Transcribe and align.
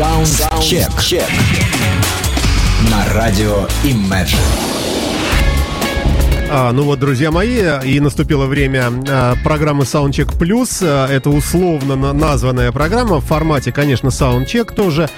Саундчек. 0.00 0.88
На 2.90 3.06
радио 3.12 3.68
Imagine. 3.84 4.79
А, 6.52 6.72
ну 6.72 6.82
вот, 6.82 6.98
друзья 6.98 7.30
мои, 7.30 7.62
и 7.84 8.00
наступило 8.00 8.46
время 8.46 8.90
а, 9.08 9.36
программы 9.44 9.84
Soundcheck 9.84 10.36
Plus. 10.36 10.80
А, 10.82 11.06
это 11.06 11.30
условно 11.30 11.94
на- 11.94 12.12
названная 12.12 12.72
программа 12.72 13.20
в 13.20 13.24
формате, 13.24 13.70
конечно, 13.70 14.08
Soundcheck 14.08 14.74
тоже, 14.74 15.08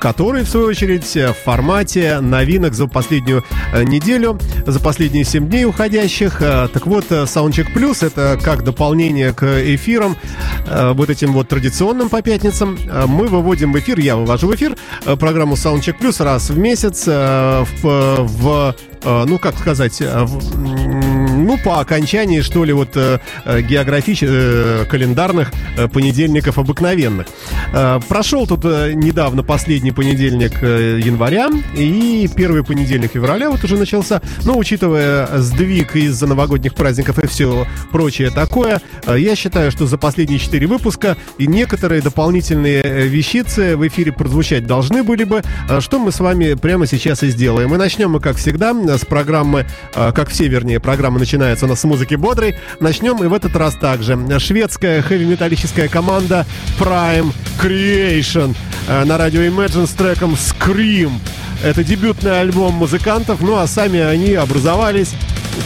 который, 0.00 0.44
в 0.44 0.48
свою 0.48 0.66
очередь, 0.66 1.16
в 1.16 1.34
формате 1.44 2.20
новинок 2.20 2.74
за 2.74 2.86
последнюю 2.86 3.44
неделю, 3.84 4.38
за 4.64 4.78
последние 4.78 5.24
7 5.24 5.48
дней 5.48 5.64
уходящих. 5.64 6.38
Так 6.38 6.86
вот, 6.86 7.06
Soundcheck 7.10 7.74
Plus 7.74 8.06
это 8.06 8.38
как 8.40 8.62
дополнение 8.62 9.32
к 9.32 9.44
эфирам, 9.74 10.16
вот 10.94 11.10
этим 11.10 11.32
вот 11.32 11.48
традиционным 11.48 12.08
по 12.08 12.22
пятницам. 12.22 12.78
Мы 13.06 13.26
выводим 13.26 13.72
в 13.72 13.78
эфир, 13.78 13.98
я 13.98 14.16
вывожу 14.16 14.46
в 14.48 14.54
эфир 14.54 14.76
программу 15.18 15.54
Soundcheck 15.54 15.96
Plus 16.00 16.22
раз 16.22 16.50
в 16.50 16.58
месяц 16.58 17.06
в, 17.06 17.66
в 17.82 18.74
ну, 19.04 19.38
как 19.38 19.58
сказать, 19.58 20.00
э, 20.00 20.26
ну, 21.50 21.58
по 21.58 21.80
окончании, 21.80 22.42
что 22.42 22.64
ли, 22.64 22.72
вот 22.72 22.96
географических, 23.46 24.88
календарных 24.88 25.52
э, 25.76 25.88
понедельников 25.88 26.58
обыкновенных. 26.58 27.26
Э, 27.72 28.00
Прошел 28.08 28.46
тут 28.46 28.60
э, 28.64 28.92
недавно 28.94 29.42
последний 29.42 29.92
понедельник 29.92 30.62
э, 30.62 31.00
января 31.02 31.50
и 31.76 32.28
первый 32.34 32.64
понедельник 32.64 33.12
февраля 33.12 33.50
вот 33.50 33.64
уже 33.64 33.76
начался. 33.76 34.20
Но, 34.44 34.58
учитывая 34.58 35.38
сдвиг 35.38 35.96
из-за 35.96 36.26
новогодних 36.26 36.74
праздников 36.74 37.18
и 37.18 37.26
все 37.26 37.66
прочее 37.92 38.30
такое, 38.30 38.80
э, 39.06 39.16
я 39.18 39.36
считаю, 39.36 39.70
что 39.70 39.86
за 39.86 39.98
последние 39.98 40.38
четыре 40.38 40.66
выпуска 40.66 41.16
и 41.38 41.46
некоторые 41.46 42.02
дополнительные 42.02 42.82
э, 42.82 43.06
вещицы 43.06 43.76
в 43.76 43.86
эфире 43.88 44.12
прозвучать 44.12 44.66
должны 44.66 45.02
были 45.02 45.24
бы, 45.24 45.42
э, 45.68 45.80
что 45.80 45.98
мы 45.98 46.12
с 46.12 46.20
вами 46.20 46.54
прямо 46.54 46.86
сейчас 46.86 47.22
и 47.22 47.30
сделаем. 47.30 47.74
И 47.74 47.78
начнем 47.78 48.10
мы, 48.10 48.20
как 48.20 48.36
всегда, 48.36 48.74
с 48.98 49.04
программы, 49.04 49.66
э, 49.94 50.12
как 50.12 50.28
все, 50.28 50.48
вернее, 50.48 50.80
программа 50.80 51.18
начинается 51.40 51.64
у 51.64 51.68
нас 51.68 51.80
с 51.80 51.84
музыки 51.84 52.16
бодрой. 52.16 52.56
Начнем 52.80 53.24
и 53.24 53.26
в 53.26 53.32
этот 53.32 53.56
раз 53.56 53.74
также. 53.74 54.18
Шведская 54.38 55.00
хэви-металлическая 55.00 55.88
команда 55.88 56.46
Prime 56.78 57.32
Creation 57.58 58.54
э, 58.86 59.04
на 59.04 59.16
радио 59.16 59.40
Imagine 59.40 59.86
с 59.86 59.90
треком 59.90 60.34
Scream. 60.34 61.12
Это 61.64 61.82
дебютный 61.82 62.40
альбом 62.40 62.74
музыкантов, 62.74 63.40
ну 63.40 63.56
а 63.56 63.66
сами 63.66 64.00
они 64.00 64.34
образовались 64.34 65.14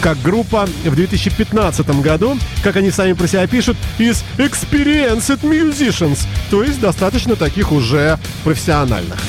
как 0.01 0.21
группа 0.21 0.65
в 0.85 0.95
2015 0.95 2.01
году, 2.01 2.37
как 2.63 2.77
они 2.77 2.89
сами 2.89 3.11
про 3.11 3.27
себя 3.27 3.45
пишут, 3.45 3.75
из 3.97 4.23
Experienced 4.37 5.41
Musicians, 5.41 6.19
то 6.49 6.63
есть 6.63 6.79
достаточно 6.79 7.35
таких 7.35 7.73
уже 7.73 8.17
профессиональных. 8.43 9.19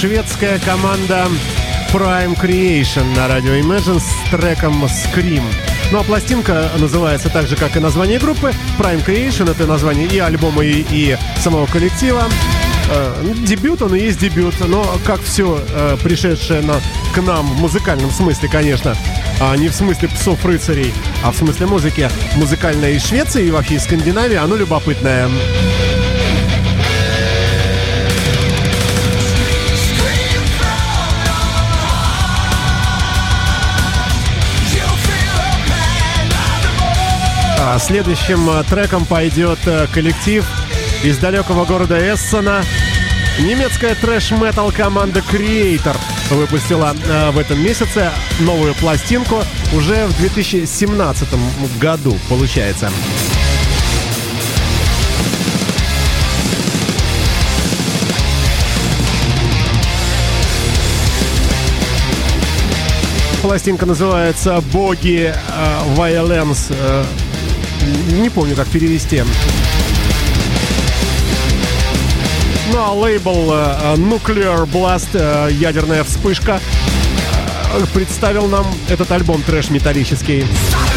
Шведская 0.00 0.58
команда 0.60 1.26
Prime 1.92 2.34
Creation 2.40 3.04
на 3.14 3.28
радио 3.28 3.52
Imagine 3.52 4.00
с 4.00 4.30
треком 4.30 4.82
Scream. 4.86 5.42
Ну 5.92 6.00
а 6.00 6.02
пластинка 6.02 6.70
называется 6.78 7.28
так 7.28 7.46
же, 7.46 7.54
как 7.54 7.76
и 7.76 7.80
название 7.80 8.18
группы. 8.18 8.54
Prime 8.78 9.04
Creation 9.04 9.50
это 9.50 9.66
название 9.66 10.06
и 10.06 10.18
альбома, 10.18 10.64
и, 10.64 10.86
и 10.88 11.18
самого 11.36 11.66
коллектива. 11.66 12.22
Э, 12.90 13.34
дебют, 13.46 13.82
он 13.82 13.94
и 13.94 14.00
есть 14.00 14.18
дебют, 14.18 14.54
но 14.66 14.90
как 15.04 15.20
все 15.20 15.62
пришедшее 16.02 16.62
на, 16.62 16.80
к 17.14 17.20
нам 17.20 17.46
в 17.46 17.60
музыкальном 17.60 18.10
смысле, 18.10 18.48
конечно, 18.48 18.96
а 19.38 19.54
не 19.54 19.68
в 19.68 19.74
смысле 19.74 20.08
псов-рыцарей, 20.08 20.94
а 21.22 21.30
в 21.30 21.36
смысле 21.36 21.66
музыки, 21.66 22.08
музыкальной 22.36 22.96
из 22.96 23.04
Швеции 23.04 23.48
и 23.48 23.50
вообще 23.50 23.74
из 23.74 23.84
Скандинавии, 23.84 24.36
оно 24.36 24.56
любопытное. 24.56 25.28
А 37.62 37.78
следующим 37.78 38.48
а, 38.48 38.64
треком 38.64 39.04
пойдет 39.04 39.58
а, 39.66 39.86
коллектив 39.88 40.46
из 41.02 41.18
далекого 41.18 41.66
города 41.66 41.98
Эссена. 41.98 42.62
Немецкая 43.38 43.94
трэш-метал 43.96 44.72
команда 44.72 45.20
Creator 45.20 45.94
выпустила 46.30 46.96
а, 47.06 47.30
в 47.32 47.38
этом 47.38 47.62
месяце 47.62 48.12
новую 48.40 48.74
пластинку 48.76 49.44
уже 49.74 50.06
в 50.06 50.18
2017 50.20 51.28
году, 51.78 52.16
получается. 52.30 52.90
Пластинка 63.42 63.84
называется 63.84 64.62
«Боги 64.72 65.34
э, 65.34 65.94
Violence». 65.94 66.74
Не 68.12 68.30
помню, 68.30 68.54
как 68.56 68.68
перевести. 68.68 69.22
Ну 72.72 72.78
а 72.78 72.92
лейбл 72.92 73.52
э, 73.52 73.94
Nuclear 73.96 74.64
Blast, 74.66 75.08
э, 75.14 75.52
ядерная 75.52 76.04
вспышка, 76.04 76.60
э, 77.74 77.84
представил 77.92 78.46
нам 78.46 78.66
этот 78.88 79.10
альбом 79.10 79.42
трэш-металлический. 79.42 80.42
Suddenly 80.42 80.89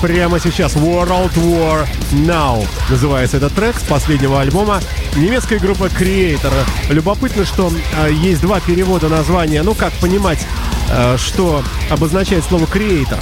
прямо 0.00 0.40
сейчас. 0.40 0.74
World 0.74 1.32
War 1.34 1.86
Now 2.12 2.66
называется 2.88 3.36
этот 3.36 3.52
трек 3.54 3.78
с 3.78 3.82
последнего 3.82 4.40
альбома 4.40 4.80
немецкой 5.16 5.58
группы 5.58 5.86
Creator. 5.86 6.52
Любопытно, 6.90 7.44
что 7.44 7.72
э, 7.98 8.12
есть 8.12 8.40
два 8.40 8.60
перевода 8.60 9.08
названия. 9.08 9.62
Ну, 9.62 9.74
как 9.74 9.92
понимать, 9.94 10.46
э, 10.90 11.16
что 11.18 11.62
обозначает 11.90 12.44
слово 12.44 12.64
Creator. 12.64 13.18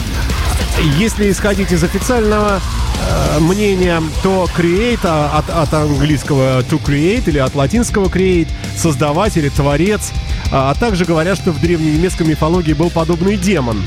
Если 0.99 1.31
исходить 1.31 1.73
из 1.73 1.83
официального 1.83 2.61
э, 2.61 3.41
мнения, 3.41 4.01
то 4.23 4.49
create 4.57 5.01
а, 5.03 5.39
от, 5.39 5.51
от 5.51 5.75
английского 5.75 6.61
to 6.61 6.81
create 6.81 7.25
или 7.27 7.39
от 7.39 7.55
латинского 7.55 8.07
create, 8.07 8.49
создавать 8.77 9.37
или 9.37 9.49
творец. 9.49 10.13
А, 10.53 10.71
а 10.71 10.75
также 10.75 11.05
говорят, 11.05 11.37
что 11.37 11.51
в 11.51 11.61
древненемецкой 11.61 12.27
мифологии 12.27 12.75
был 12.75 12.91
подобный 12.91 13.37
демон. 13.37 13.83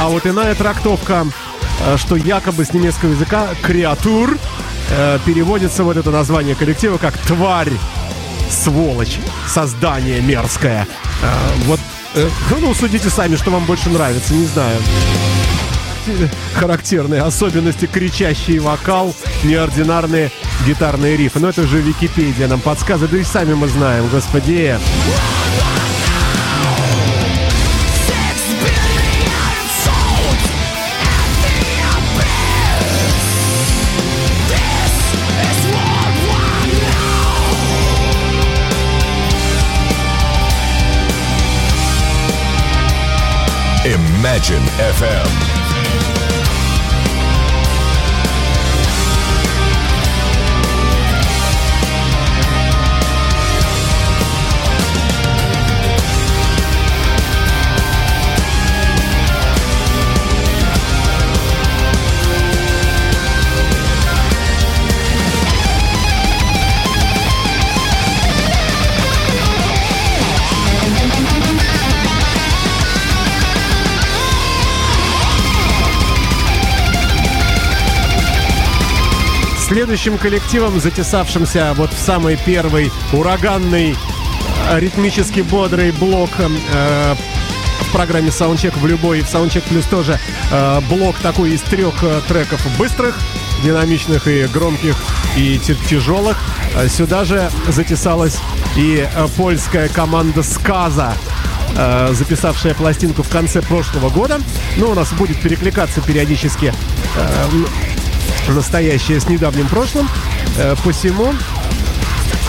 А 0.00 0.08
вот 0.08 0.26
иная 0.26 0.54
трактовка, 0.54 1.26
что 1.96 2.16
якобы 2.16 2.64
с 2.64 2.72
немецкого 2.72 3.12
языка 3.12 3.48
креатур 3.62 4.38
э, 4.90 5.18
переводится 5.24 5.84
вот 5.84 5.96
это 5.96 6.10
название 6.10 6.54
коллектива 6.54 6.98
как 6.98 7.16
тварь, 7.18 7.72
сволочь, 8.50 9.18
создание 9.46 10.20
мерзкое. 10.20 10.86
Э, 11.22 11.26
вот, 11.66 11.80
э, 12.14 12.28
ну, 12.60 12.74
судите 12.74 13.10
сами, 13.10 13.36
что 13.36 13.50
вам 13.50 13.64
больше 13.64 13.88
нравится, 13.88 14.34
не 14.34 14.46
знаю 14.46 14.76
характерные 16.54 17.22
особенности 17.22 17.86
кричащий 17.86 18.58
вокал, 18.58 19.14
неординарные 19.44 20.30
гитарные 20.66 21.16
рифы. 21.16 21.40
Но 21.40 21.48
это 21.48 21.66
же 21.66 21.80
Википедия 21.80 22.48
нам 22.48 22.60
подсказывает, 22.60 23.12
да 23.12 23.18
и 23.18 23.24
сами 23.24 23.54
мы 23.54 23.68
знаем, 23.68 24.08
господи. 24.08 24.76
Imagine 44.42 44.66
FM. 44.90 45.51
Следующим 79.82 80.16
коллективом, 80.16 80.78
затесавшимся 80.78 81.74
вот 81.76 81.92
в 81.92 81.98
самый 81.98 82.36
первый 82.46 82.92
ураганный, 83.12 83.96
э, 84.70 84.78
ритмически 84.78 85.40
бодрый 85.40 85.90
блок 85.90 86.30
э, 86.38 87.14
в 87.88 87.92
программе 87.92 88.28
Soundcheck 88.28 88.78
в 88.78 88.86
любой, 88.86 89.22
в 89.22 89.24
Soundcheck 89.24 89.64
Plus 89.68 89.84
тоже 89.90 90.20
э, 90.52 90.80
блок 90.88 91.16
такой 91.20 91.54
из 91.54 91.62
трех 91.62 91.94
э, 92.04 92.20
треков 92.28 92.64
быстрых, 92.78 93.18
динамичных 93.64 94.28
и 94.28 94.46
громких, 94.46 94.94
и 95.36 95.58
тяжелых. 95.58 96.40
Э, 96.76 96.86
Сюда 96.86 97.24
же 97.24 97.50
затесалась 97.66 98.38
и 98.76 99.04
э, 99.12 99.26
польская 99.36 99.88
команда 99.88 100.44
Сказа, 100.44 101.12
записавшая 102.10 102.74
пластинку 102.74 103.22
в 103.22 103.28
конце 103.30 103.62
прошлого 103.62 104.10
года. 104.10 104.38
Ну, 104.76 104.90
у 104.90 104.94
нас 104.94 105.10
будет 105.14 105.40
перекликаться 105.40 106.02
периодически 106.02 106.72
настоящее 108.48 109.20
с 109.20 109.28
недавним 109.28 109.68
прошлым. 109.68 110.08
Э, 110.58 110.74
посему, 110.84 111.32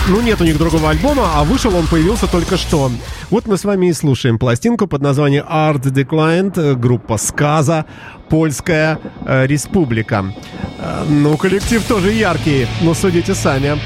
ну, 0.07 0.19
нет 0.19 0.41
у 0.41 0.43
них 0.43 0.57
другого 0.57 0.89
альбома, 0.89 1.31
а 1.35 1.43
вышел 1.43 1.73
он 1.75 1.87
появился 1.87 2.27
только 2.27 2.57
что. 2.57 2.91
Вот 3.29 3.47
мы 3.47 3.57
с 3.57 3.63
вами 3.63 3.87
и 3.87 3.93
слушаем 3.93 4.37
пластинку 4.37 4.85
под 4.85 5.01
названием 5.01 5.45
Art 5.49 5.81
Declined, 5.83 6.59
э, 6.59 6.75
группа 6.75 7.17
Сказа, 7.17 7.85
Польская 8.29 8.99
э, 9.25 9.47
Республика. 9.47 10.33
Э, 10.77 11.05
ну, 11.07 11.37
коллектив 11.37 11.81
тоже 11.83 12.11
яркий, 12.11 12.67
но 12.81 12.93
судите 12.93 13.33
сами. 13.33 13.79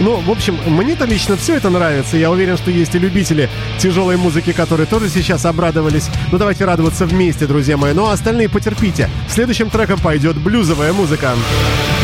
Ну, 0.00 0.16
в 0.16 0.30
общем, 0.30 0.58
мне-то 0.66 1.04
лично 1.04 1.36
все 1.36 1.56
это 1.56 1.70
нравится. 1.70 2.16
Я 2.16 2.30
уверен, 2.30 2.56
что 2.56 2.70
есть 2.70 2.94
и 2.94 2.98
любители 2.98 3.48
тяжелой 3.78 4.16
музыки, 4.16 4.52
которые 4.52 4.86
тоже 4.86 5.08
сейчас 5.08 5.44
обрадовались. 5.46 6.08
Ну, 6.32 6.38
давайте 6.38 6.64
радоваться 6.64 7.06
вместе, 7.06 7.46
друзья 7.46 7.76
мои. 7.76 7.92
Ну, 7.92 8.06
а 8.06 8.12
остальные 8.12 8.48
потерпите. 8.48 9.08
Следующим 9.28 9.70
треком 9.70 9.98
пойдет 9.98 10.36
блюзовая 10.36 10.92
музыка. 10.92 11.34
When 11.34 11.95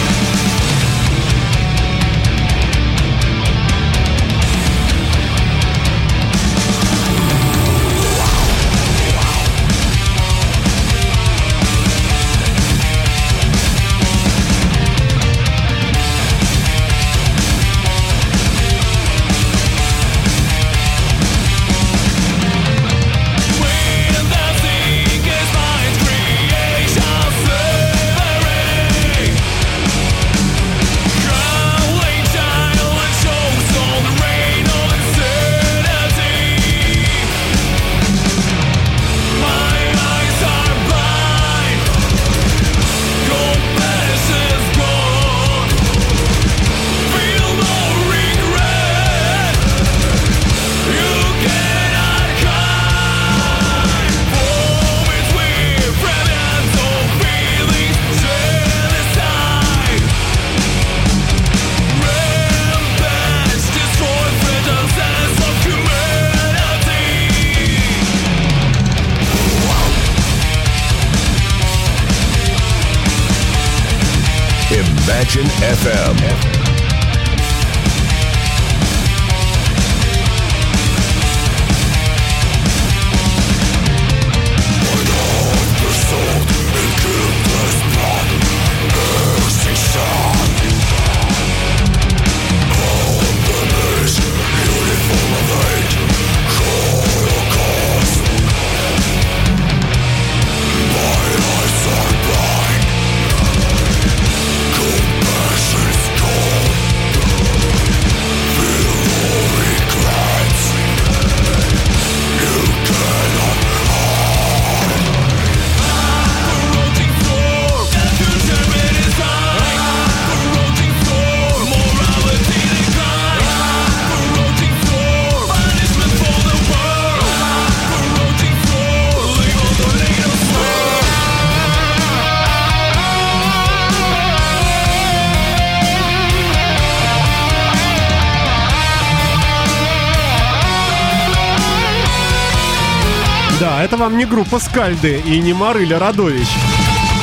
Это 143.82 143.96
вам 143.96 144.16
не 144.16 144.26
группа 144.26 144.60
Скальды 144.60 145.20
и 145.26 145.40
не 145.40 145.54
Марыля 145.54 145.98
Радович. 145.98 146.46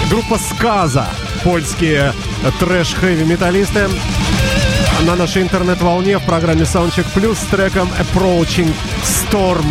Группа 0.10 0.38
Сказа. 0.38 1.08
Польские 1.42 2.14
трэш-хэви-металлисты. 2.60 3.88
На 5.06 5.16
нашей 5.16 5.44
интернет-волне 5.44 6.18
в 6.18 6.24
программе 6.24 6.64
Soundcheck 6.64 7.06
Plus 7.16 7.36
с 7.36 7.46
треком 7.46 7.90
Approaching 7.98 8.74
Storm. 9.04 9.64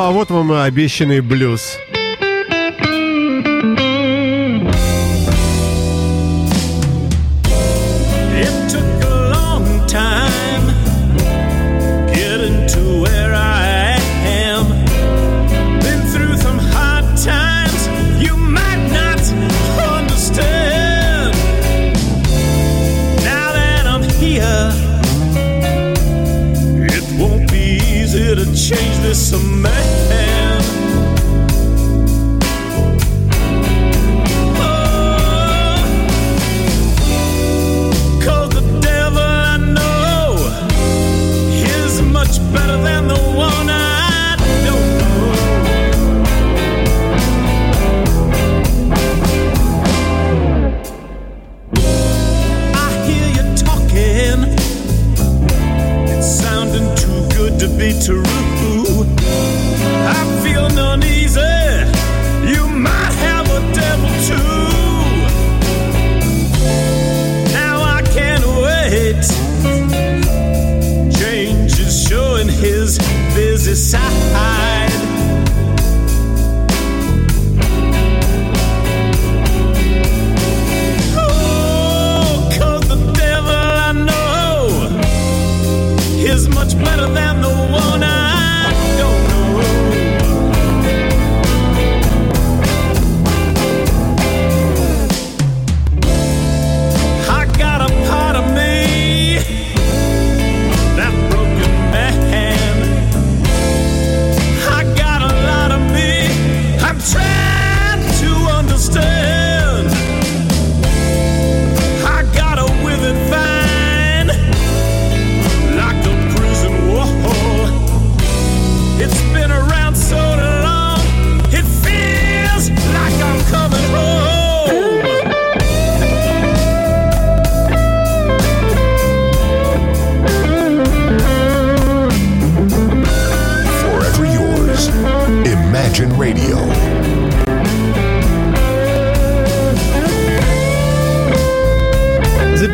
А 0.00 0.10
вот 0.10 0.30
вам 0.30 0.52
и 0.52 0.56
обещанный 0.56 1.20
блюз. 1.20 1.78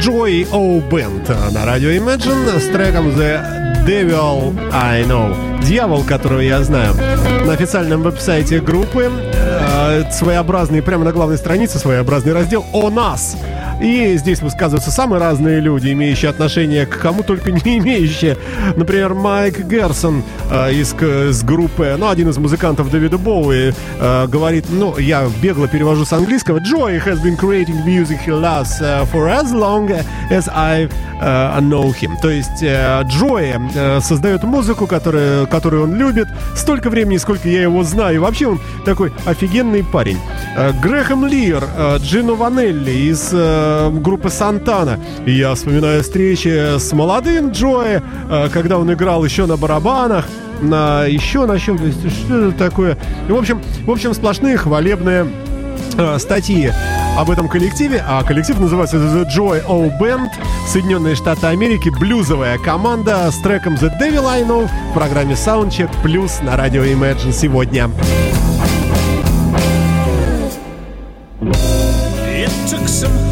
Joy 0.00 0.46
O 0.52 0.80
Band 0.88 1.52
на 1.52 1.64
радио 1.64 1.88
Imagine 1.90 2.58
с 2.60 2.66
треком 2.68 3.08
The 3.08 3.40
Devil 3.86 4.54
I 4.72 5.04
Know. 5.04 5.64
Дьявол, 5.64 6.04
которого 6.04 6.40
я 6.40 6.62
знаю. 6.62 6.94
На 7.46 7.54
официальном 7.54 8.02
веб-сайте 8.02 8.60
группы 8.60 9.10
э, 9.10 10.10
своеобразный, 10.12 10.82
прямо 10.82 11.04
на 11.04 11.12
главной 11.12 11.38
странице 11.38 11.78
своеобразный 11.78 12.34
раздел 12.34 12.64
«О 12.72 12.90
нас». 12.90 13.36
И 13.80 14.16
здесь 14.16 14.40
высказываются 14.40 14.90
самые 14.90 15.21
разные 15.21 15.61
люди, 15.61 15.92
имеющие 15.92 16.30
отношение 16.30 16.87
к 16.87 16.99
кому 16.99 17.23
только 17.23 17.52
не 17.52 17.78
имеющие. 17.78 18.37
Например, 18.76 19.14
Майк 19.14 19.61
Герсон 19.61 20.23
э, 20.50 20.73
из, 20.73 20.95
из 20.95 21.42
группы, 21.42 21.95
ну, 21.99 22.09
один 22.09 22.28
из 22.30 22.38
музыкантов 22.38 22.90
Дэвида 22.90 23.18
Боуи, 23.18 23.73
э, 24.00 24.26
говорит, 24.28 24.66
ну, 24.71 24.97
я 24.99 25.28
бегло 25.42 25.68
перевожу 25.68 26.04
с 26.04 26.12
английского, 26.12 26.59
Joy 26.59 27.04
has 27.04 27.23
been 27.23 27.37
creating 27.37 27.85
music 27.85 28.18
he 28.25 28.33
loves 28.33 28.80
uh, 28.80 29.04
for 29.12 29.28
as 29.28 29.52
long 29.52 29.90
as 30.30 30.49
I 30.49 30.88
uh, 31.21 31.61
know 31.61 31.92
him. 31.92 32.12
То 32.21 32.30
есть 32.30 32.62
э, 32.62 33.02
Джои 33.04 33.54
э, 33.75 34.00
создает 34.00 34.42
музыку, 34.45 34.87
которую, 34.87 35.47
которую 35.47 35.85
он 35.85 35.95
любит, 35.95 36.28
столько 36.54 36.90
времени, 36.90 37.18
сколько 37.18 37.49
я 37.49 37.62
его 37.62 37.83
знаю. 37.85 38.16
И 38.16 38.18
вообще 38.18 38.47
он 38.47 38.61
такой 38.85 39.12
офигенный 39.26 39.85
парень. 39.85 40.18
Э, 40.56 40.73
Грэхэм 40.73 41.26
Лир, 41.26 41.62
э, 41.76 41.99
Джино 41.99 42.35
Ванелли 42.35 42.90
из 42.90 43.30
э, 43.33 43.65
группы 43.90 44.30
Сантана. 44.30 44.99
Я 45.26 45.54
вспоминаю 45.54 46.02
встречи 46.02 46.78
с 46.78 46.92
молодым 46.92 47.50
Джои, 47.50 48.02
э, 48.30 48.49
когда 48.52 48.78
он 48.78 48.92
играл 48.92 49.25
еще 49.25 49.46
на 49.46 49.56
барабанах, 49.56 50.26
на 50.61 51.04
еще 51.04 51.46
на 51.46 51.58
чем, 51.58 51.78
то 51.78 51.85
есть 51.85 52.00
что 52.25 52.49
это 52.49 52.58
такое. 52.58 52.96
И, 53.28 53.32
в 53.32 53.37
общем, 53.37 53.62
в 53.85 53.90
общем, 53.90 54.14
сплошные 54.14 54.56
хвалебные 54.56 55.26
э, 55.96 56.18
статьи 56.18 56.73
об 57.16 57.30
этом 57.30 57.49
коллективе, 57.49 58.04
а 58.06 58.23
коллектив 58.23 58.58
называется 58.61 58.96
The 58.96 59.26
Joy 59.26 59.62
O 59.68 59.90
Band, 59.99 60.28
Соединенные 60.68 61.14
Штаты 61.14 61.46
Америки, 61.46 61.88
блюзовая 61.88 62.58
команда 62.58 63.30
с 63.30 63.38
треком 63.40 63.75
The 63.75 63.90
Devil 63.99 64.26
I 64.26 64.42
Know 64.42 64.68
в 64.90 64.94
программе 64.94 65.35
Soundcheck 65.35 65.90
Plus 66.04 66.44
на 66.44 66.56
радио 66.56 66.85
Imagine 66.85 67.32
сегодня. 67.32 67.90
It 71.40 72.50
took 72.68 72.87
some 72.87 73.25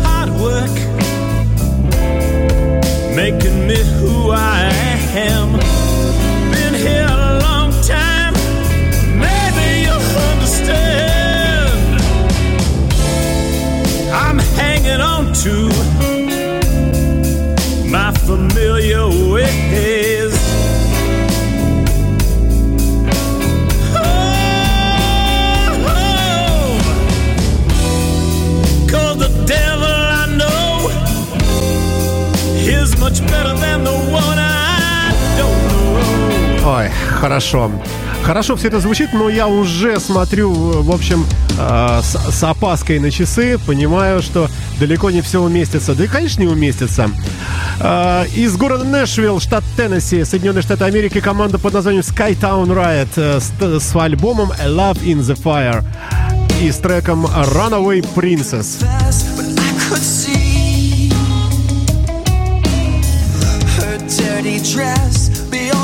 I 4.47 4.71
am. 5.29 5.53
Been 6.53 6.75
here 6.75 7.07
a 7.09 7.39
long 7.47 7.71
time, 7.83 8.35
maybe 9.19 9.67
you'll 9.85 10.09
understand. 10.31 11.79
I'm 14.13 14.39
hanging 14.61 15.01
on 15.01 15.33
to 15.45 15.55
my 17.89 18.13
familiar 18.27 18.74
Ой, 36.64 36.90
хорошо. 37.20 37.70
Хорошо 38.23 38.56
все 38.56 38.68
это 38.68 38.80
звучит, 38.80 39.12
но 39.12 39.28
я 39.28 39.46
уже 39.46 40.00
смотрю, 40.00 40.50
в 40.50 40.90
общем, 40.90 41.26
э, 41.58 42.00
с, 42.02 42.16
с 42.34 42.42
опаской 42.42 42.99
на 42.99 43.11
часы, 43.11 43.58
понимаю, 43.66 44.23
что 44.23 44.49
далеко 44.80 45.11
не 45.11 45.20
все 45.20 45.42
уместится. 45.42 45.94
Да 45.94 46.04
и, 46.04 46.06
конечно, 46.06 46.40
не 46.40 46.49
уместится. 46.49 47.11
Э, 47.80 48.25
из 48.34 48.56
города 48.56 48.84
Нэшвилл, 48.84 49.40
штат 49.40 49.62
Теннесси, 49.76 50.25
Соединенные 50.25 50.62
Штаты 50.62 50.84
Америки, 50.84 51.20
команда 51.20 51.58
под 51.58 51.75
названием 51.75 52.02
Skytown 52.02 52.68
Riot 52.68 53.08
э, 53.16 53.40
с, 53.40 53.82
с 53.84 53.94
альбомом 53.94 54.50
A 54.52 54.68
Love 54.68 55.02
in 55.02 55.18
the 55.18 55.37
Fire 55.37 55.84
и 56.62 56.73
с 56.73 56.76
треком 56.76 57.26
Runaway 57.26 58.06
Princess. 58.14 58.82
Dress. 64.45 65.31
Beyond 65.51 65.84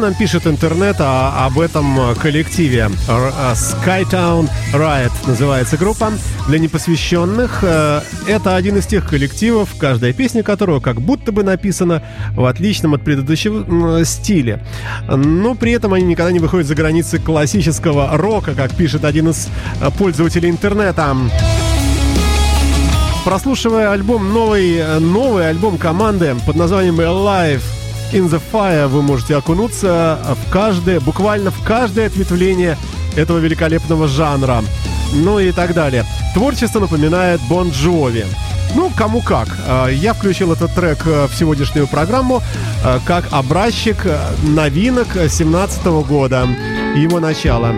нам 0.00 0.14
пишет 0.14 0.46
интернет 0.46 0.96
о- 1.00 1.46
об 1.46 1.58
этом 1.60 2.14
коллективе? 2.16 2.90
А, 3.08 3.52
Skytown 3.54 4.48
Riot 4.72 5.12
называется 5.26 5.76
группа. 5.76 6.12
Для 6.48 6.58
непосвященных 6.58 7.60
э, 7.62 8.00
это 8.26 8.56
один 8.56 8.78
из 8.78 8.86
тех 8.86 9.08
коллективов, 9.08 9.68
каждая 9.78 10.12
песня 10.12 10.42
которого 10.42 10.80
как 10.80 11.00
будто 11.00 11.32
бы 11.32 11.42
написана 11.44 12.02
в 12.34 12.44
отличном 12.44 12.94
от 12.94 13.04
предыдущего 13.04 14.04
стиле. 14.04 14.64
Но 15.08 15.54
при 15.54 15.72
этом 15.72 15.92
они 15.94 16.04
никогда 16.04 16.32
не 16.32 16.38
выходят 16.38 16.66
за 16.66 16.74
границы 16.74 17.18
классического 17.18 18.16
рока, 18.16 18.54
как 18.54 18.74
пишет 18.74 19.04
один 19.04 19.28
из 19.30 19.48
э, 19.80 19.90
пользователей 19.96 20.50
интернета. 20.50 21.16
Прослушивая 23.24 23.92
альбом 23.92 24.32
новый, 24.32 24.76
э, 24.76 24.98
новый 24.98 25.48
альбом 25.48 25.76
команды 25.78 26.34
под 26.46 26.56
названием 26.56 26.98
Alive 27.00 27.62
in 28.12 28.28
the 28.28 28.40
Fire, 28.52 28.88
вы 28.88 29.02
можете 29.02 29.36
окунуться 29.36 30.18
в 30.24 30.50
каждое, 30.50 31.00
буквально 31.00 31.50
в 31.50 31.62
каждое 31.62 32.06
ответвление 32.06 32.76
этого 33.16 33.38
великолепного 33.38 34.08
жанра. 34.08 34.62
Ну 35.12 35.38
и 35.38 35.52
так 35.52 35.74
далее. 35.74 36.04
Творчество 36.34 36.80
напоминает 36.80 37.40
Бон 37.48 37.70
Джови. 37.70 38.26
Ну, 38.74 38.90
кому 38.96 39.20
как. 39.20 39.48
А, 39.66 39.88
Я 39.88 40.14
включил 40.14 40.52
этот 40.52 40.74
трек 40.74 40.98
э, 41.04 41.26
в 41.26 41.34
сегодняшнюю 41.34 41.88
программу 41.88 42.40
э, 42.84 42.98
как 43.04 43.24
образчик 43.32 44.06
э, 44.06 44.16
новинок 44.42 45.08
2017 45.14 45.84
года, 46.06 46.46
его 46.96 47.18
начала. 47.18 47.74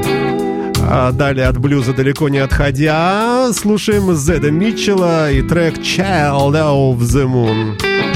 А 0.85 1.13
далее 1.13 1.47
от 1.47 1.59
блюза 1.59 1.95
далеко 1.95 2.29
не 2.29 2.39
отходя, 2.39 3.51
слушаем 3.55 4.15
Зеда 4.15 4.51
Митчелла 4.51 5.31
и 5.31 5.41
трек 5.41 5.79
Child 5.79 6.53
of 6.53 6.99
the 6.99 7.25
Moon. 7.25 8.12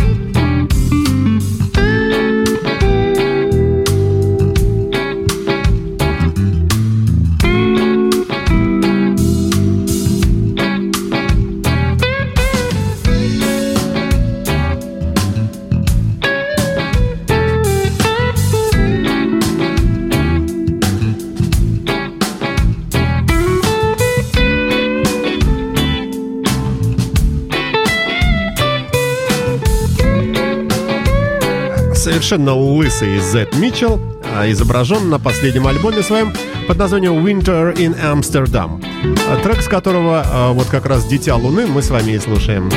Совершенно 32.17 32.55
лысый 32.55 33.21
Зет 33.21 33.55
Митчелл 33.57 34.01
а, 34.35 34.51
изображен 34.51 35.11
на 35.11 35.19
последнем 35.19 35.67
альбоме 35.67 36.03
своем 36.03 36.33
под 36.67 36.79
названием 36.79 37.13
Winter 37.23 37.77
in 37.77 37.95
Amsterdam. 37.95 38.83
Трек, 39.43 39.61
с 39.61 39.69
которого 39.69 40.25
а, 40.25 40.53
вот 40.53 40.67
как 40.69 40.87
раз 40.87 41.05
«Дитя 41.05 41.37
Луны» 41.37 41.67
мы 41.67 41.83
с 41.83 41.91
вами 41.91 42.13
и 42.13 42.19
слушаем. 42.19 42.71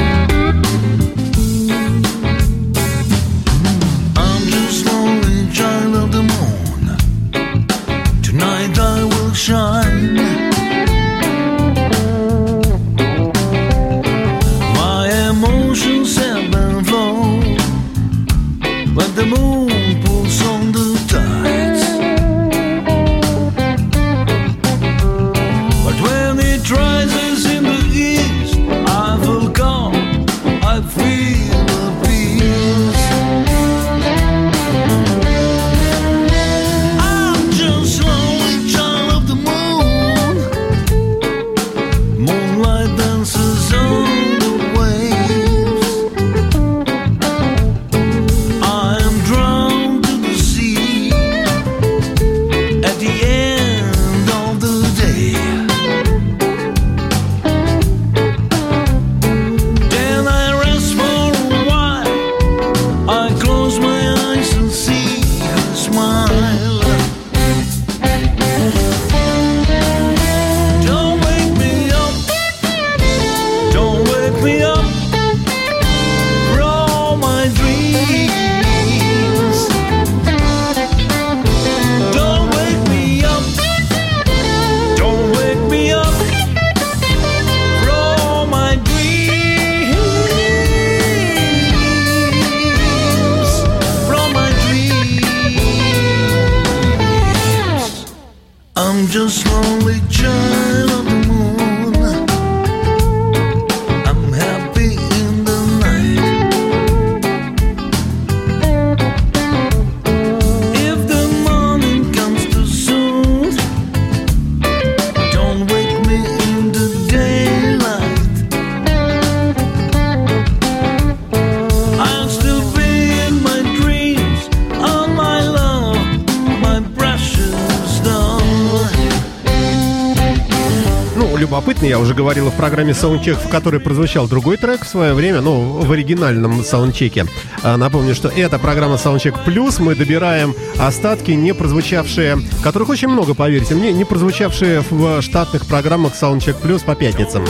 Любопытно, 131.80 131.98
я 131.98 132.00
уже 132.00 132.14
говорил 132.14 132.50
в 132.50 132.56
программе 132.56 132.92
Soundcheck, 132.92 133.48
в 133.48 133.50
которой 133.50 133.80
прозвучал 133.80 134.28
другой 134.28 134.58
трек 134.58 134.84
в 134.84 134.88
свое 134.88 135.14
время, 135.14 135.40
ну, 135.40 135.80
в 135.80 135.90
оригинальном 135.90 136.62
саундчеке. 136.64 137.26
А, 137.64 137.78
Напомню, 137.78 138.16
что 138.16 138.28
это 138.28 138.60
программа 138.60 138.96
Soundcheck 138.96 139.46
Plus. 139.46 139.82
Мы 139.82 139.96
добираем 139.96 140.54
остатки, 140.78 141.32
не 141.32 141.54
прозвучавшие, 141.54 142.40
которых 142.64 142.90
очень 142.90 143.08
много, 143.08 143.34
поверьте 143.34 143.76
мне, 143.76 143.94
не 143.94 144.04
прозвучавшие 144.04 144.84
в 144.90 145.22
штатных 145.22 145.66
программах 145.68 146.14
Soundcheck 146.22 146.62
Plus 146.62 146.84
по 146.84 146.96
пятницам. 146.96 147.46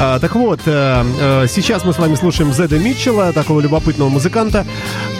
А, 0.00 0.18
так 0.18 0.34
вот, 0.34 0.60
э, 0.64 1.46
сейчас 1.48 1.84
мы 1.84 1.92
с 1.92 1.98
вами 1.98 2.14
слушаем 2.14 2.54
Зеда 2.54 2.78
Митчелла, 2.78 3.34
такого 3.34 3.60
любопытного 3.60 4.08
музыканта, 4.08 4.66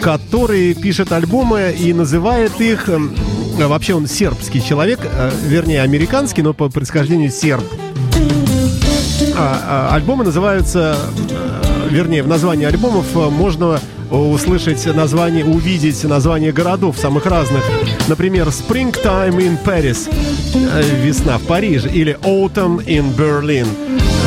который 0.01 0.73
пишет 0.73 1.11
альбомы 1.11 1.75
и 1.77 1.93
называет 1.93 2.59
их... 2.59 2.89
Вообще 3.59 3.93
он 3.93 4.07
сербский 4.07 4.63
человек, 4.63 5.01
э, 5.03 5.29
вернее 5.45 5.83
американский, 5.83 6.41
но 6.41 6.53
по 6.53 6.69
происхождению 6.69 7.29
серб. 7.29 7.63
А, 9.35 9.89
а, 9.91 9.95
альбомы 9.95 10.23
называются, 10.23 10.95
э, 11.29 11.87
вернее, 11.89 12.23
в 12.23 12.27
названии 12.27 12.65
альбомов 12.65 13.05
э, 13.15 13.29
можно 13.29 13.79
услышать 14.11 14.85
название, 14.93 15.43
увидеть 15.43 16.03
название 16.03 16.51
городов 16.51 16.97
самых 16.99 17.25
разных. 17.25 17.63
Например, 18.07 18.47
Springtime 18.49 19.37
in 19.37 19.57
Paris, 19.63 20.07
э, 20.53 20.83
весна 21.03 21.39
в 21.39 21.43
Париже, 21.43 21.89
или 21.89 22.17
Autumn 22.21 22.85
in 22.85 23.15
Berlin. 23.15 23.67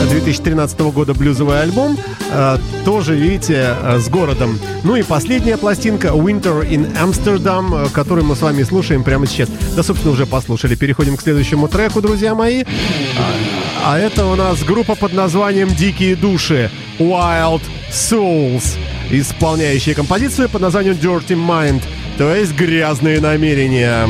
2013 0.08 0.80
года 0.92 1.14
блюзовый 1.14 1.60
альбом, 1.60 1.96
э, 2.30 2.58
тоже, 2.84 3.14
видите, 3.14 3.76
э, 3.80 3.98
с 3.98 4.08
городом. 4.08 4.58
Ну 4.84 4.96
и 4.96 5.02
последняя 5.02 5.56
пластинка 5.56 6.08
Winter 6.08 6.68
in 6.68 6.92
Amsterdam, 6.96 7.86
э, 7.86 7.88
которую 7.90 8.26
мы 8.26 8.36
с 8.36 8.42
вами 8.42 8.62
слушаем 8.62 9.04
прямо 9.04 9.26
сейчас. 9.26 9.48
Да, 9.74 9.82
собственно, 9.82 10.12
уже 10.12 10.26
послушали. 10.26 10.74
Переходим 10.74 11.16
к 11.16 11.22
следующему 11.22 11.68
треку, 11.68 12.00
друзья 12.00 12.34
мои. 12.34 12.64
А, 13.84 13.94
а 13.94 13.98
это 13.98 14.26
у 14.26 14.34
нас 14.34 14.62
группа 14.62 14.94
под 14.94 15.12
названием 15.12 15.68
«Дикие 15.74 16.16
души» 16.16 16.70
Wild 16.98 17.62
Souls, 17.90 18.76
исполняющая 19.10 19.94
композицию 19.94 20.48
под 20.48 20.62
названием 20.62 20.94
Dirty 20.94 21.36
Mind, 21.36 21.82
то 22.18 22.34
есть 22.34 22.52
«Грязные 22.54 23.20
намерения». 23.20 24.08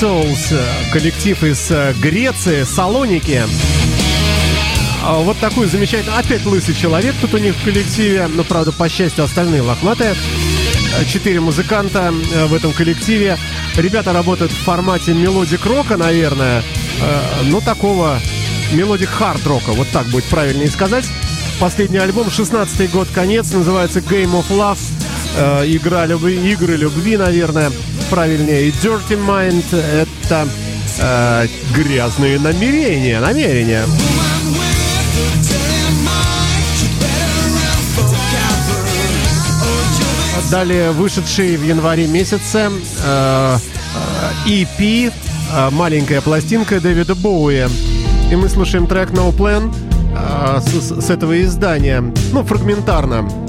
Souls, 0.00 0.54
коллектив 0.92 1.42
из 1.42 1.72
э, 1.72 1.92
Греции, 2.00 2.62
Салоники. 2.62 3.42
А 5.02 5.18
Вот 5.18 5.38
такой 5.38 5.66
замечательный, 5.66 6.16
опять 6.16 6.46
лысый 6.46 6.74
человек 6.74 7.16
тут 7.20 7.34
у 7.34 7.38
них 7.38 7.56
в 7.56 7.64
коллективе, 7.64 8.28
но, 8.28 8.44
правда, 8.44 8.70
по 8.70 8.88
счастью, 8.88 9.24
остальные 9.24 9.62
лохматые. 9.62 10.14
Э, 10.14 11.04
Четыре 11.04 11.40
музыканта 11.40 12.12
э, 12.32 12.46
в 12.46 12.54
этом 12.54 12.72
коллективе. 12.72 13.38
Ребята 13.76 14.12
работают 14.12 14.52
в 14.52 14.56
формате 14.58 15.14
melodic 15.14 15.66
рока, 15.66 15.96
наверное, 15.96 16.62
э, 17.00 17.20
ну, 17.46 17.60
такого 17.60 18.20
melodic 18.72 19.08
хард-рока, 19.08 19.72
вот 19.72 19.88
так 19.88 20.06
будет 20.06 20.24
правильнее 20.24 20.68
сказать. 20.70 21.06
Последний 21.58 21.98
альбом, 21.98 22.28
16-й 22.28 22.86
год, 22.86 23.08
конец, 23.12 23.50
называется 23.52 23.98
Game 23.98 24.40
of 24.40 24.46
Love. 24.50 24.78
Игра 25.66 26.06
любви, 26.06 26.52
игры 26.52 26.76
любви, 26.76 27.16
наверное, 27.16 27.70
правильнее. 28.10 28.68
И 28.68 28.70
Dirty 28.70 29.16
Mind— 29.16 29.64
это 29.72 30.48
э, 30.98 31.46
грязные 31.74 32.38
намерения, 32.38 33.20
намерения. 33.20 33.84
Далее 40.50 40.92
вышедший 40.92 41.56
в 41.56 41.64
январе 41.64 42.06
месяце 42.06 42.70
э, 43.04 43.56
э, 44.46 44.50
EP, 44.50 45.12
э, 45.52 45.70
маленькая 45.70 46.20
пластинка 46.20 46.80
Дэвида 46.80 47.14
Боуи. 47.14 47.66
И 48.30 48.36
мы 48.36 48.48
слушаем 48.48 48.86
трек 48.86 49.10
No 49.10 49.34
Plan 49.34 49.74
э, 50.16 50.60
с, 50.60 51.04
с 51.04 51.10
этого 51.10 51.42
издания. 51.42 52.02
Ну, 52.32 52.42
фрагментарно. 52.42 53.47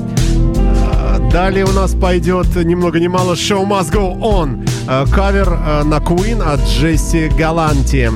Далее 1.32 1.66
у 1.66 1.72
нас 1.72 1.94
пойдет 1.94 2.56
ни 2.56 2.74
много 2.74 3.00
ни 3.00 3.08
мало 3.08 3.34
«Show 3.34 3.64
Must 3.64 3.92
Go 3.92 4.20
On» 4.20 4.68
э, 4.88 5.06
кавер 5.14 5.48
э, 5.48 5.84
на 5.84 5.98
Queen 5.98 6.42
от 6.42 6.60
Джесси 6.68 7.30
Галанти 7.38 8.10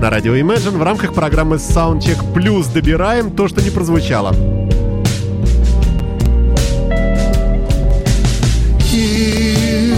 на 0.00 0.10
радио 0.10 0.36
Imagine 0.36 0.76
в 0.76 0.82
рамках 0.82 1.14
программы 1.14 1.56
Soundcheck 1.56 2.32
Plus. 2.34 2.72
Добираем 2.72 3.30
то, 3.30 3.48
что 3.48 3.62
не 3.62 3.70
прозвучало. 3.70 4.34
Here, 8.80 9.96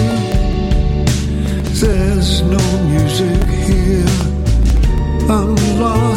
there's 1.74 2.42
no 2.42 2.60
music 2.88 3.46
here. 3.66 4.06
I'm 5.28 5.54
lost. 5.80 6.09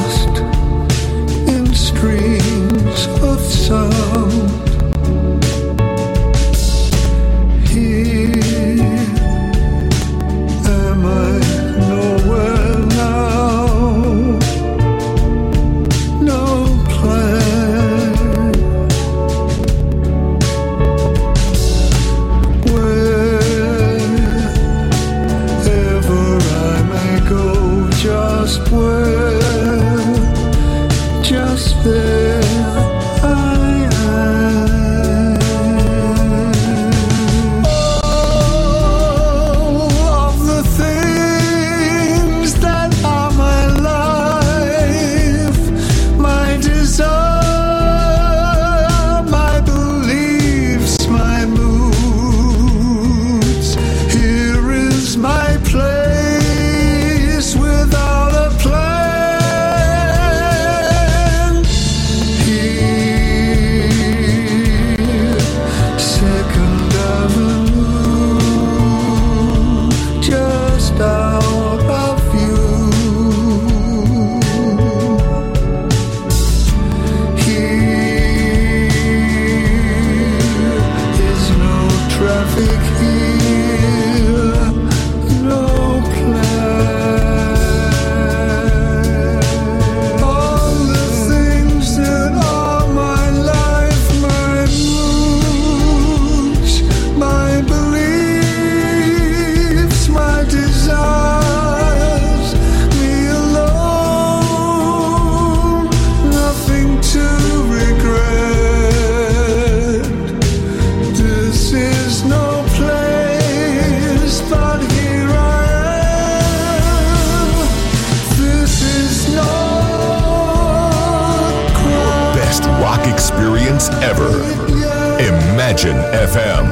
FM. 126.13 126.65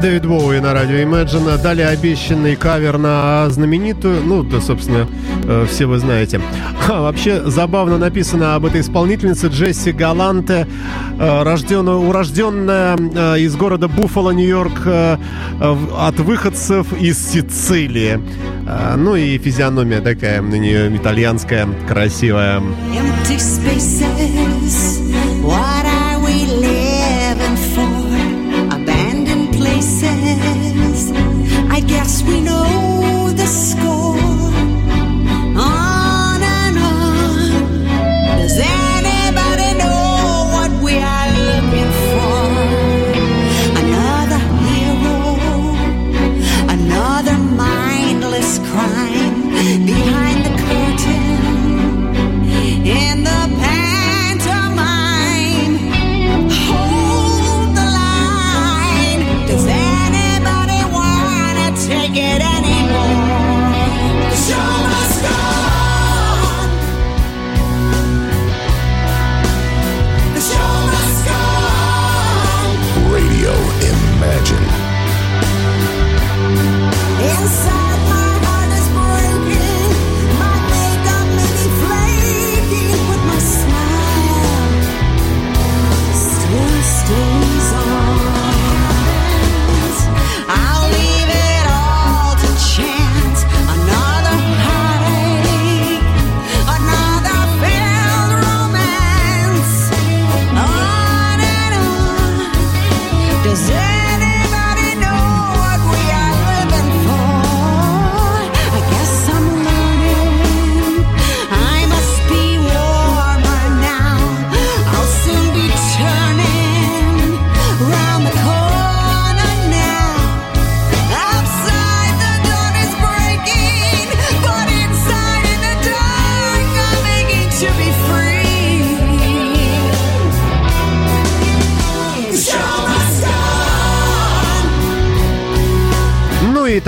Дэвид 0.00 0.24
Боуи 0.24 0.60
на 0.60 0.72
радио 0.72 0.96
Imagine. 0.96 1.60
Далее 1.62 1.88
обещанный 1.88 2.56
кавер 2.56 2.96
на 2.96 3.50
знаменитую, 3.50 4.22
ну, 4.24 4.42
да, 4.42 4.58
собственно, 4.62 5.06
э, 5.44 5.66
все 5.68 5.84
вы 5.84 5.98
знаете. 5.98 6.40
Ха, 6.86 7.02
вообще 7.02 7.42
забавно 7.44 7.98
написано 7.98 8.54
об 8.54 8.64
этой 8.64 8.80
исполнительнице 8.80 9.48
Джесси 9.48 9.92
Галанте, 9.92 10.66
э, 11.18 11.42
рожденная, 11.42 11.96
урожденная 11.96 12.96
э, 12.96 13.40
из 13.40 13.54
города 13.56 13.88
Буффало, 13.88 14.30
Нью-Йорк, 14.30 14.80
э, 14.86 15.18
от 15.60 16.18
выходцев 16.20 16.86
из 16.98 17.18
Сицилии. 17.18 18.20
Э, 18.66 18.94
Ну 18.96 19.16
и 19.16 19.36
физиономия 19.36 20.00
такая 20.00 20.40
у 20.40 20.46
нее 20.46 20.96
итальянская, 20.96 21.68
красивая. 21.86 22.60
Empty 22.60 23.36
spaces. 23.36 24.19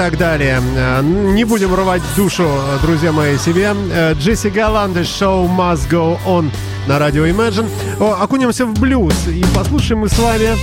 Так 0.03 0.19
далее. 0.19 0.61
Э, 0.75 1.01
Не 1.01 1.45
будем 1.45 1.73
рвать 1.73 2.03
душу, 2.17 2.49
друзья 2.83 3.12
мои, 3.12 3.38
себе. 3.38 3.73
Э, 3.93 4.15
Джесси 4.15 4.51
Галанде, 4.51 5.03
Show 5.03 5.49
Must 5.49 5.88
Go 5.88 6.19
On 6.27 6.51
на 6.88 6.99
радио 6.99 7.25
Imagine. 7.25 7.69
О, 8.01 8.17
окунемся 8.21 8.67
в 8.67 8.75
блюз 8.81 9.15
и 9.29 9.45
послушаем 9.55 10.01
мы 10.01 10.09
с 10.09 10.19
вами 10.19 10.57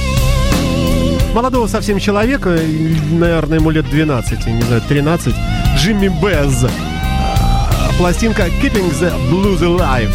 молодого 1.33 1.67
совсем 1.67 1.99
человека, 1.99 2.53
и, 2.53 2.97
наверное, 3.13 3.59
ему 3.59 3.69
лет 3.69 3.89
12, 3.89 4.45
я 4.45 4.51
не 4.51 4.61
знаю, 4.63 4.81
13, 4.89 5.33
Джимми 5.77 6.09
Без. 6.09 6.65
Э, 6.65 6.69
Пластинка 7.97 8.47
Keeping 8.61 8.91
the 8.99 9.13
Blues 9.31 9.61
Alive. 9.61 10.11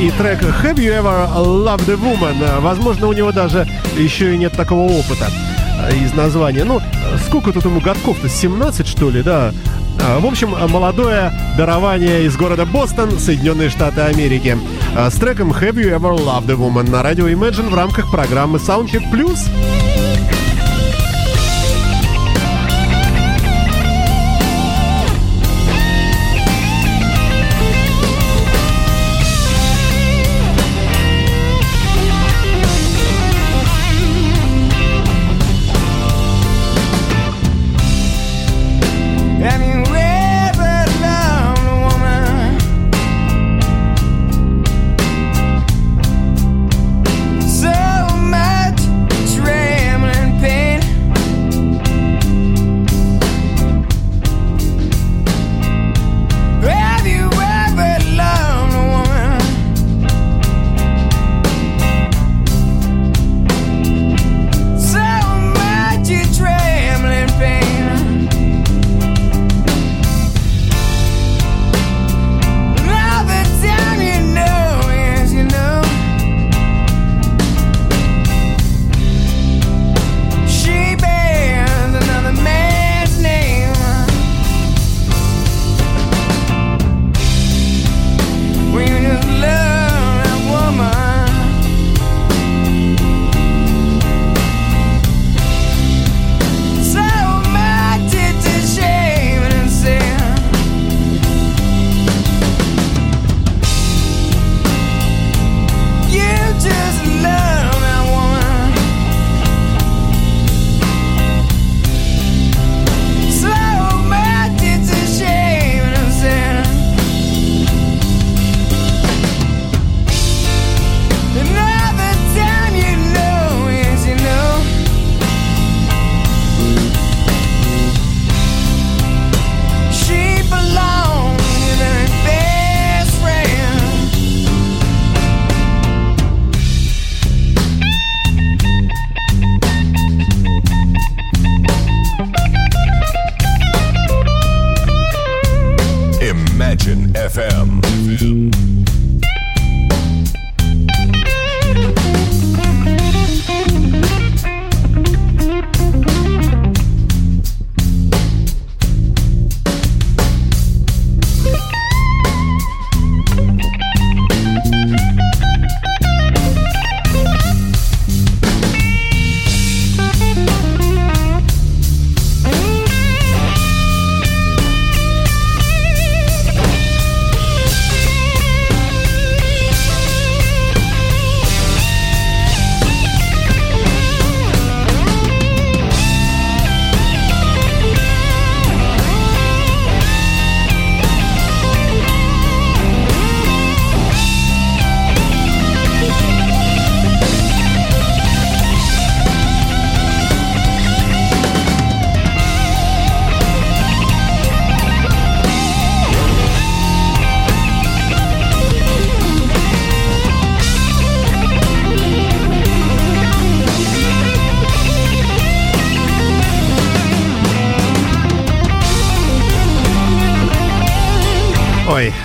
И 0.00 0.10
трек 0.12 0.40
Have 0.42 0.76
You 0.76 1.02
Ever 1.02 1.28
Loved 1.36 1.90
a 1.90 1.96
Woman? 1.96 2.60
Возможно, 2.60 3.08
у 3.08 3.12
него 3.12 3.30
даже 3.30 3.68
еще 3.98 4.34
и 4.34 4.38
нет 4.38 4.52
такого 4.54 4.90
опыта 4.90 5.28
из 6.02 6.14
названия. 6.14 6.64
Ну, 6.64 6.80
сколько 7.32 7.50
тут 7.50 7.64
ему 7.64 7.80
годков-то? 7.80 8.28
17, 8.28 8.86
что 8.86 9.08
ли, 9.08 9.22
да? 9.22 9.54
А, 9.98 10.20
В 10.20 10.26
общем, 10.26 10.50
молодое 10.68 11.32
дарование 11.56 12.26
из 12.26 12.36
города 12.36 12.66
Бостон, 12.66 13.18
Соединенные 13.18 13.70
Штаты 13.70 14.02
Америки. 14.02 14.58
Э, 14.94 15.08
С 15.08 15.14
треком 15.14 15.50
Have 15.50 15.76
You 15.76 15.98
Ever 15.98 16.14
Loved 16.14 16.50
a 16.50 16.54
Woman 16.54 16.90
на 16.90 17.02
радио 17.02 17.26
Imagine 17.30 17.70
в 17.70 17.74
рамках 17.74 18.10
программы 18.10 18.58
Soundcheck 18.58 19.10
Plus. 19.10 19.48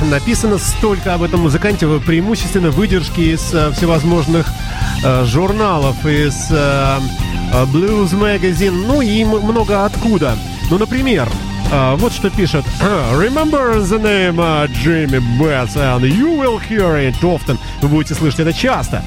Написано 0.09 0.57
столько 0.57 1.15
об 1.15 1.23
этом 1.23 1.41
музыканте, 1.41 1.85
преимущественно 1.99 2.71
выдержки 2.71 3.19
из 3.19 3.53
э, 3.53 3.71
всевозможных 3.71 4.47
э, 5.03 5.25
журналов, 5.25 6.05
из 6.05 6.47
э, 6.49 6.99
э, 7.51 7.63
Blues 7.65 8.13
Magazine, 8.13 8.71
ну 8.71 9.01
и 9.01 9.25
много 9.25 9.83
откуда. 9.83 10.37
Ну, 10.71 10.77
например, 10.77 11.27
э, 11.71 11.95
вот 11.97 12.13
что 12.13 12.29
пишет. 12.29 12.63
Remember 13.11 13.79
the 13.81 13.99
name 13.99 14.39
uh, 14.39 14.67
Jimmy 14.81 15.19
Bass 15.37 15.75
and 15.75 16.01
you 16.03 16.37
will 16.39 16.57
hear 16.57 16.95
it 16.95 17.21
often. 17.21 17.57
Вы 17.81 17.89
будете 17.89 18.15
слышать 18.15 18.39
это 18.39 18.53
часто. 18.53 19.03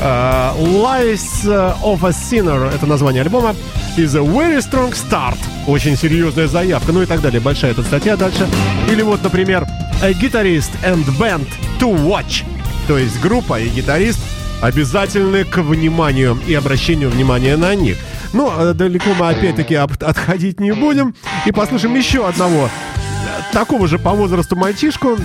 Uh, 0.00 0.56
Lies 0.58 1.44
of 1.82 2.04
a 2.04 2.10
Sinner, 2.10 2.74
это 2.74 2.86
название 2.86 3.22
альбома, 3.22 3.54
is 3.96 4.16
a 4.16 4.20
very 4.20 4.58
strong 4.58 4.92
start. 4.92 5.38
Очень 5.68 5.96
серьезная 5.96 6.48
заявка, 6.48 6.90
ну 6.90 7.02
и 7.02 7.06
так 7.06 7.20
далее. 7.20 7.40
Большая 7.40 7.72
тут 7.72 7.86
статья 7.86 8.16
дальше. 8.16 8.48
Или 8.90 9.02
вот, 9.02 9.22
например, 9.22 9.66
a 10.02 10.12
guitarist 10.14 10.70
and 10.82 11.04
band 11.18 11.46
to 11.78 11.88
watch. 12.06 12.44
То 12.88 12.96
есть 12.98 13.20
группа 13.20 13.60
и 13.60 13.68
гитарист 13.68 14.18
обязательны 14.62 15.44
к 15.44 15.58
вниманию 15.58 16.38
и 16.46 16.54
обращению 16.54 17.10
внимания 17.10 17.56
на 17.56 17.74
них. 17.74 17.98
Но 18.32 18.52
э, 18.58 18.72
далеко 18.72 19.10
мы 19.18 19.28
опять-таки 19.28 19.74
отходить 19.74 20.60
не 20.60 20.72
будем. 20.72 21.14
И 21.44 21.52
послушаем 21.52 21.94
еще 21.96 22.26
одного 22.26 22.66
э, 22.66 23.52
такого 23.52 23.86
же 23.86 23.98
по 23.98 24.10
возрасту 24.12 24.56
мальчишку 24.56 25.18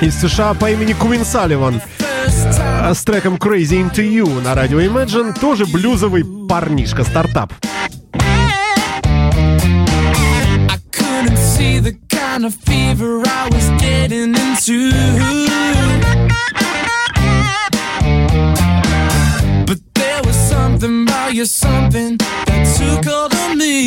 из 0.00 0.20
США 0.20 0.54
по 0.54 0.70
имени 0.70 0.94
Куин 0.94 1.24
Салливан 1.24 1.80
э, 2.00 2.94
с 2.94 3.04
треком 3.04 3.36
Crazy 3.36 3.82
Into 3.82 4.02
You 4.02 4.42
на 4.42 4.54
радио 4.54 4.80
Imagine. 4.80 5.38
Тоже 5.38 5.64
блюзовый 5.66 6.24
парнишка, 6.48 7.04
стартап. 7.04 7.52
I 10.68 10.78
couldn't 10.90 11.36
see 11.36 11.78
the 11.80 12.01
kind 12.32 12.46
of 12.46 12.54
fever 12.54 13.22
I 13.26 13.50
was 13.52 13.68
getting 13.82 14.34
into. 14.34 14.90
But 19.66 19.80
there 19.92 20.22
was 20.24 20.34
something 20.34 21.02
about 21.02 21.34
you, 21.34 21.44
something 21.44 22.16
that 22.16 22.64
took 22.78 23.04
hold 23.04 23.34
of 23.34 23.54
me. 23.54 23.84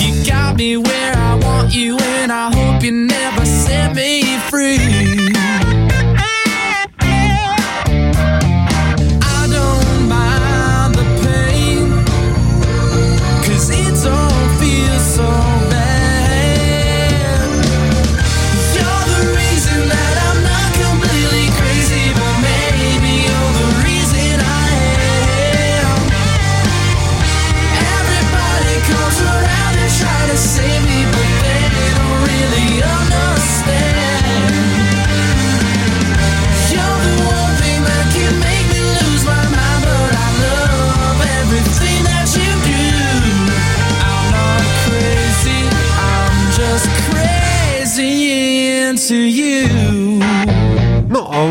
You 0.00 0.24
got 0.24 0.56
me 0.56 0.78
where 0.78 1.14
I 1.14 1.34
want 1.34 1.74
you, 1.74 1.98
and 1.98 2.32
I 2.32 2.50
hope 2.50 2.82
you 2.82 2.92
never 2.92 3.44
set 3.44 3.94
me 3.94 4.38
free. 4.48 5.23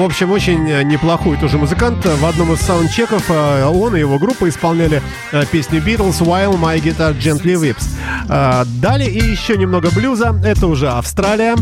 В 0.04 0.06
общем, 0.06 0.32
очень 0.32 0.70
э, 0.70 0.84
неплохой 0.84 1.38
тоже 1.38 1.58
музыкант. 1.58 2.06
В 2.06 2.26
одном 2.26 2.52
из 2.52 2.60
саундчеков 2.60 3.24
э, 3.30 3.64
он 3.64 3.96
и 3.96 4.00
его 4.00 4.20
группа 4.20 4.50
исполняли 4.50 5.02
э, 5.32 5.46
песню 5.50 5.80
Beatles 5.80 6.20
«While 6.20 6.60
My 6.60 6.78
Guitar 6.82 7.18
Gently 7.18 7.56
Weeps». 7.56 7.86
Э, 8.28 8.66
Далее 8.82 9.10
и 9.10 9.24
еще 9.24 9.56
немного 9.56 9.92
блюза. 9.92 10.38
Это 10.44 10.68
уже 10.68 10.90
Австралия. 10.90 11.56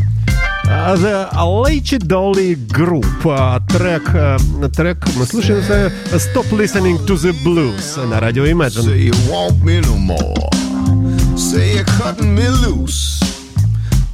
Э, 0.66 0.96
The 0.96 1.32
Leichy 1.36 2.00
Dolly 2.00 2.56
Group. 2.56 3.06
Э, 3.26 3.60
Трек, 3.72 4.10
э, 4.16 4.38
трек 4.76 5.06
мы 5.16 5.26
слышим, 5.28 5.58
э, 5.70 5.92
Stop 6.14 6.50
Listening 6.52 6.98
to 7.06 7.16
the 7.16 7.36
Blues 7.44 8.04
на 8.08 8.20
радио 8.20 8.46
Imagine. 8.46 8.86
Say 8.86 9.02
you 9.02 9.14
want 9.30 9.64
me 9.64 9.82
no 9.82 9.98
more. 10.00 11.38
Say 11.38 11.76
you're 11.76 11.86
cutting 11.86 12.34
me 12.34 12.48
loose. 12.50 13.22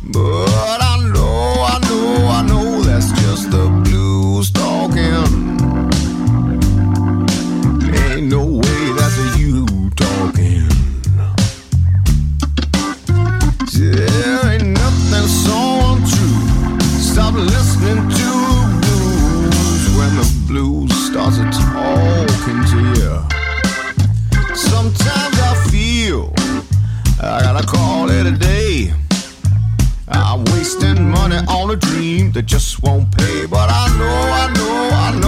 But 0.04 0.82
I 0.82 1.00
know, 1.14 1.64
I 1.64 1.80
know, 1.88 2.28
I 2.28 2.42
know 2.46 2.82
that's 2.82 3.10
just 3.22 3.52
the 3.52 3.68
blues 3.86 4.07
talking. 4.88 5.58
Ain't 7.94 8.32
no 8.32 8.46
way 8.46 8.94
that's 8.98 9.38
you 9.38 9.66
talking. 9.92 10.68
There 13.74 14.54
ain't 14.54 14.68
nothing 14.68 15.28
so 15.28 15.58
untrue. 15.92 16.80
Stop 17.00 17.34
listening 17.36 18.10
to 18.10 18.30
the 18.58 18.80
blues 18.82 19.84
when 19.98 20.16
the 20.16 20.28
blues 20.48 20.94
starts 21.08 21.38
talking 21.38 22.64
to 22.72 22.80
you. 23.00 23.12
Sometimes 24.56 25.40
I 25.40 25.68
feel 25.70 26.34
I 27.22 27.42
gotta 27.42 27.66
call 27.66 28.10
it 28.10 28.26
a 28.26 28.32
day. 28.32 28.47
Wasting 30.58 31.12
money 31.12 31.38
on 31.48 31.70
a 31.70 31.76
dream 31.76 32.32
that 32.32 32.48
just 32.48 32.82
won't 32.82 33.16
pay. 33.16 33.46
But 33.46 33.70
I 33.70 33.86
know, 34.00 34.20
I 34.42 34.46
know, 34.58 34.90
I 35.06 35.20
know 35.22 35.27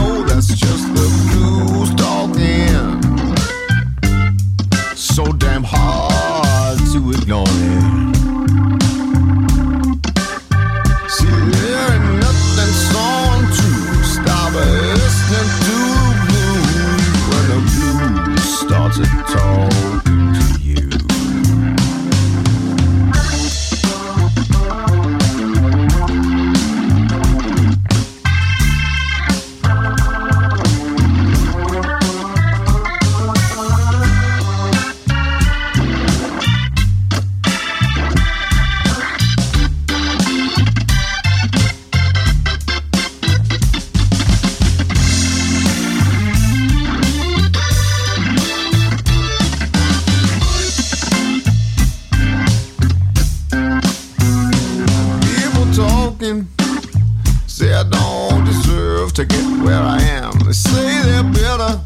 to 59.19 59.25
get 59.25 59.43
where 59.65 59.81
I 59.81 59.99
am. 60.01 60.31
They 60.45 60.53
say 60.53 61.01
they're 61.03 61.23
better, 61.23 61.81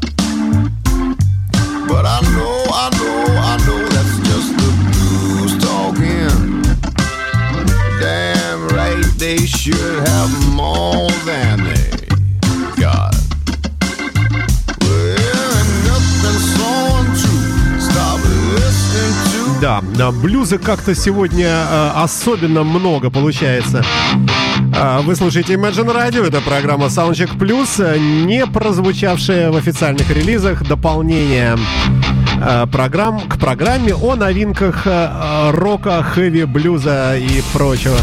but 1.88 2.06
I 2.06 2.20
know, 2.34 2.56
I 2.70 2.86
know, 2.98 3.24
I 3.50 3.54
know 3.66 3.80
that's 3.94 4.16
just 4.28 4.50
the 4.60 4.70
blues 4.84 5.52
talking. 5.58 6.62
Damn 7.98 8.68
right, 8.68 9.02
they 9.18 9.38
should 9.38 10.06
have 10.08 10.30
more 10.54 11.10
than 11.26 11.64
they 11.64 12.06
got. 12.80 13.14
Да, 19.60 20.10
блюза 20.10 20.58
как-то 20.58 20.94
сегодня 20.94 21.46
э, 21.46 21.90
особенно 21.96 22.64
много 22.64 23.10
получается. 23.10 23.82
А, 24.76 25.02
Вы 25.02 25.14
слушаете 25.14 25.54
Imagine 25.54 25.94
Radio, 25.94 26.26
это 26.26 26.40
программа 26.40 26.86
Soundcheck 26.86 27.36
Plus, 27.38 27.82
э, 27.82 27.98
не 27.98 28.44
прозвучавшая 28.46 29.52
в 29.52 29.56
официальных 29.56 30.10
релизах 30.10 30.66
дополнение 30.66 31.56
э, 32.40 32.66
программ 32.70 33.20
к 33.20 33.38
программе 33.38 33.94
о 33.94 34.16
новинках 34.16 34.86
э, 34.86 35.50
рока, 35.52 36.02
хэви, 36.02 36.44
блюза 36.44 37.16
и 37.16 37.42
прочего. 37.52 37.98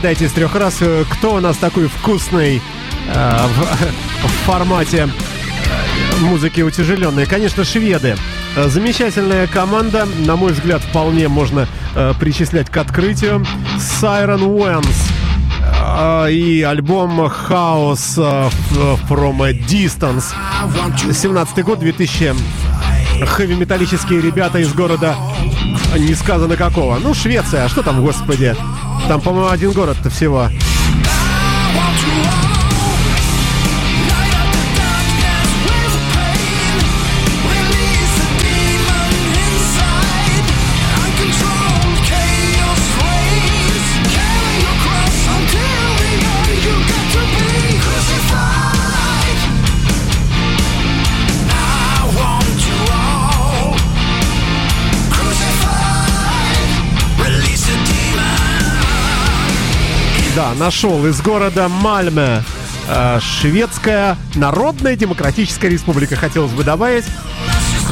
Отгадайте 0.00 0.24
из 0.24 0.32
трех 0.32 0.54
раз, 0.54 0.78
э, 0.80 1.04
кто 1.10 1.34
у 1.34 1.40
нас 1.40 1.58
такой 1.58 1.86
вкусный 1.86 2.62
э, 3.06 3.46
в, 3.46 4.26
в 4.26 4.30
формате 4.46 5.06
э, 5.10 6.24
музыки 6.24 6.62
утяжеленной. 6.62 7.26
Конечно, 7.26 7.66
шведы. 7.66 8.16
Э, 8.56 8.68
Замечательная 8.68 9.46
команда, 9.46 10.08
на 10.20 10.36
мой 10.36 10.52
взгляд, 10.52 10.80
вполне 10.80 11.28
можно 11.28 11.68
э, 11.94 12.14
причислять 12.18 12.70
к 12.70 12.78
открытию. 12.78 13.44
Siren 13.76 14.82
э, 15.92 16.32
и 16.32 16.62
альбом 16.62 17.20
House 17.20 18.50
from 19.06 19.46
a 19.46 19.52
Distance. 19.52 20.32
17 21.12 21.62
год, 21.62 21.78
2000 21.80 22.34
хэви-металлические 23.26 24.22
ребята 24.22 24.60
из 24.60 24.72
города 24.72 25.14
не 25.98 26.14
сказано 26.14 26.56
какого. 26.56 26.98
Ну, 27.02 27.12
Швеция, 27.12 27.66
а 27.66 27.68
что 27.68 27.82
там, 27.82 28.02
господи? 28.02 28.56
Там, 29.10 29.20
по-моему, 29.20 29.48
один 29.48 29.72
город-то 29.72 30.08
всего. 30.08 30.48
Да, 60.36 60.52
нашел 60.58 61.04
из 61.06 61.20
города 61.20 61.68
Мальме. 61.68 62.42
э, 62.88 63.18
Шведская 63.20 64.16
Народная 64.34 64.96
Демократическая 64.96 65.68
Республика, 65.68 66.16
хотелось 66.16 66.52
бы 66.52 66.64
добавить. 66.64 67.04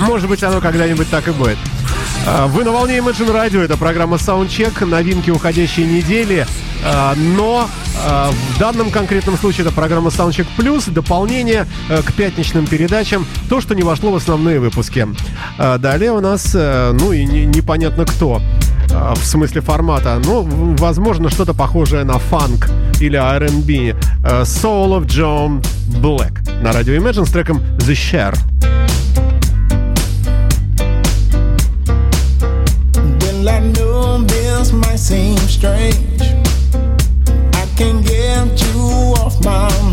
Может 0.01 0.29
быть, 0.29 0.43
оно 0.43 0.61
когда-нибудь 0.61 1.09
так 1.11 1.27
и 1.29 1.33
будет. 1.33 1.59
Э, 2.27 2.47
Вы 2.47 2.65
на 2.65 2.71
волне 2.73 2.99
Imagine 2.99 3.33
Radio, 3.33 3.61
это 3.61 3.77
программа 3.77 4.17
Soundcheck, 4.17 4.85
новинки 4.87 5.31
уходящей 5.31 5.85
недели. 5.85 6.47
Э, 6.85 7.15
Но 7.17 7.69
в 8.01 8.59
данном 8.61 8.93
конкретном 8.93 9.37
случае 9.37 9.67
это 9.67 9.75
программа 9.75 10.11
Soundcheck 10.11 10.47
Plus, 10.57 10.89
дополнение 10.89 11.67
к 11.89 12.13
пятничным 12.13 12.65
передачам, 12.65 13.27
то, 13.49 13.61
что 13.61 13.75
не 13.75 13.83
вошло 13.83 14.13
в 14.13 14.15
основные 14.17 14.61
выпуски. 14.61 15.09
Далее 15.59 16.13
у 16.13 16.21
нас, 16.21 16.55
ну 16.55 17.11
и 17.11 17.25
не- 17.25 17.45
непонятно 17.47 18.05
кто 18.07 18.41
э, 18.91 19.15
в 19.15 19.25
смысле 19.25 19.61
формата. 19.61 20.21
Ну, 20.25 20.75
возможно, 20.79 21.31
что-то 21.31 21.55
похожее 21.55 22.05
на 22.05 22.19
фанк 22.19 22.69
или 23.01 23.17
R&B. 23.17 23.97
Э, 24.25 24.43
Soul 24.43 24.99
of 24.99 25.07
John 25.07 25.65
Black 26.01 26.63
на 26.63 26.73
радио 26.73 26.95
Imagine 26.95 27.25
с 27.25 27.31
треком 27.31 27.63
The 27.79 27.95
Share. 27.95 28.39
Well, 33.21 33.49
I 33.49 33.61
know 33.61 34.25
this 34.27 34.73
might 34.73 34.99
seem 34.99 35.37
strange. 35.49 36.23
I 37.55 37.67
can 37.77 38.03
get 38.03 38.61
you 38.61 39.15
off 39.23 39.43
my 39.45 39.88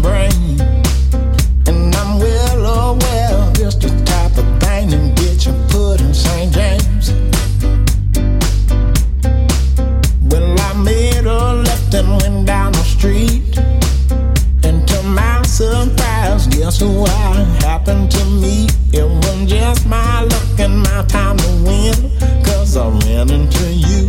guess 16.86 17.63
happened 17.63 18.11
to 18.11 18.25
meet? 18.25 18.71
It 18.93 19.03
was 19.03 19.49
just 19.49 19.88
my 19.88 20.21
luck 20.21 20.59
and 20.59 20.83
my 20.83 21.03
time 21.07 21.38
to 21.38 21.51
win. 21.65 22.11
Cause 22.43 22.77
I 22.77 22.89
ran 22.89 23.29
into 23.31 23.73
you. 23.73 24.05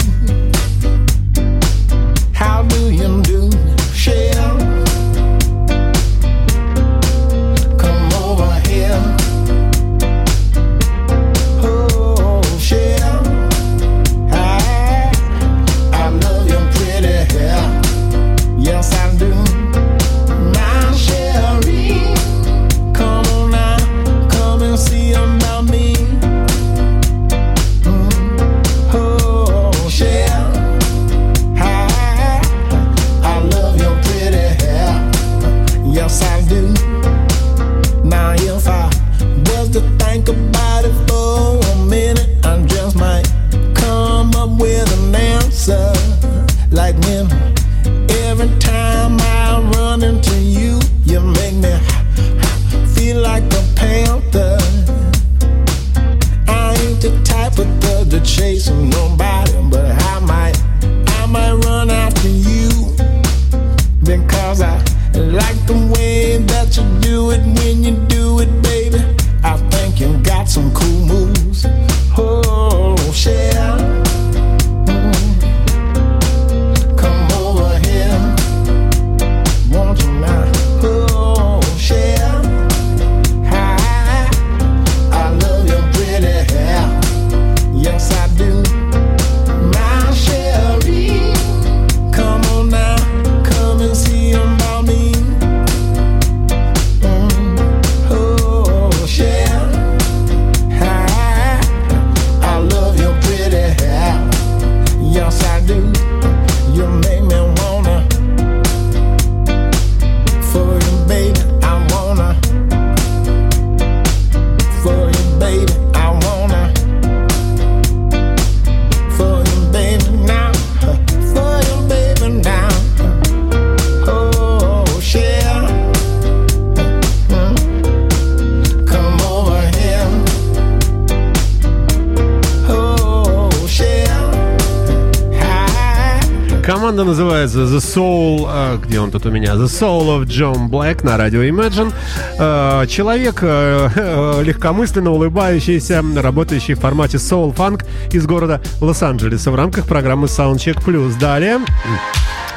Называется 137.36 137.76
The 137.76 137.94
Soul... 137.94 138.48
э, 138.48 138.78
где 138.82 138.98
он 138.98 139.10
тут 139.10 139.26
у 139.26 139.30
меня? 139.30 139.52
The 139.54 139.66
Soul 139.66 140.18
of 140.18 140.24
John 140.24 140.68
Black 140.68 141.04
на 141.04 141.18
радио 141.18 141.42
Imagine. 141.42 141.92
Э, 142.38 142.86
человек 142.86 143.40
э, 143.42 144.42
легкомысленно 144.42 145.10
улыбающийся, 145.10 146.02
работающий 146.16 146.74
в 146.74 146.80
формате 146.80 147.18
Soul 147.18 147.54
Funk 147.54 147.84
из 148.10 148.24
города 148.26 148.62
Лос-Анджелеса 148.80 149.50
в 149.50 149.54
рамках 149.54 149.86
программы 149.86 150.28
Soundcheck 150.28 150.82
Plus. 150.82 151.18
Далее... 151.18 151.60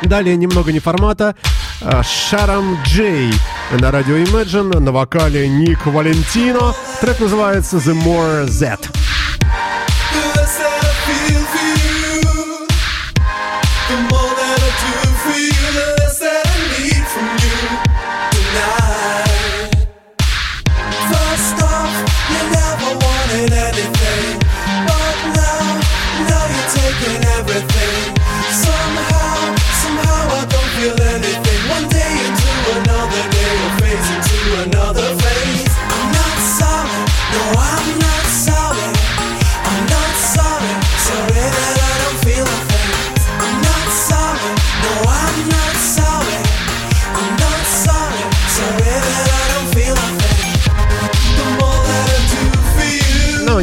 Далее 0.01 0.37
немного 0.37 0.71
не 0.71 0.79
формата. 0.79 1.35
Шарам 2.03 2.77
Джей 2.85 3.33
на 3.81 3.91
радио 3.91 4.15
Imagine 4.15 4.79
на 4.79 4.93
вокале 4.93 5.49
Ник 5.49 5.85
Валентино. 5.85 6.73
Трек 7.01 7.19
называется 7.19 7.77
The 7.77 7.93
More 8.01 8.45
That. 8.47 8.79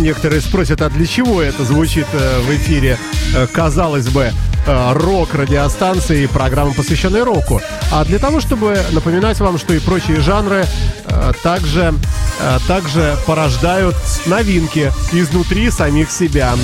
Некоторые 0.07 0.40
спросят, 0.40 0.82
а 0.82 0.88
для 0.88 1.04
чего 1.04 1.42
это 1.42 1.64
звучит 1.64 2.07
э, 2.12 2.40
в 2.40 2.54
эфире, 2.54 2.96
э, 3.34 3.48
казалось 3.48 4.07
бы, 4.07 4.30
э, 4.64 4.92
рок-радиостанции 4.92 6.22
и 6.22 6.26
программы, 6.28 6.74
посвященной 6.74 7.24
року. 7.24 7.61
А 7.90 8.04
для 8.04 8.20
того, 8.20 8.40
чтобы 8.40 8.78
напоминать 8.92 9.40
вам, 9.40 9.59
что 9.59 9.74
и 9.74 9.80
прочие 9.80 10.20
жанры 10.20 10.64
также, 11.42 11.94
также 12.68 13.16
порождают 13.26 13.96
новинки 14.26 14.92
изнутри 15.12 15.70
самих 15.70 16.11
себя. 16.11 16.54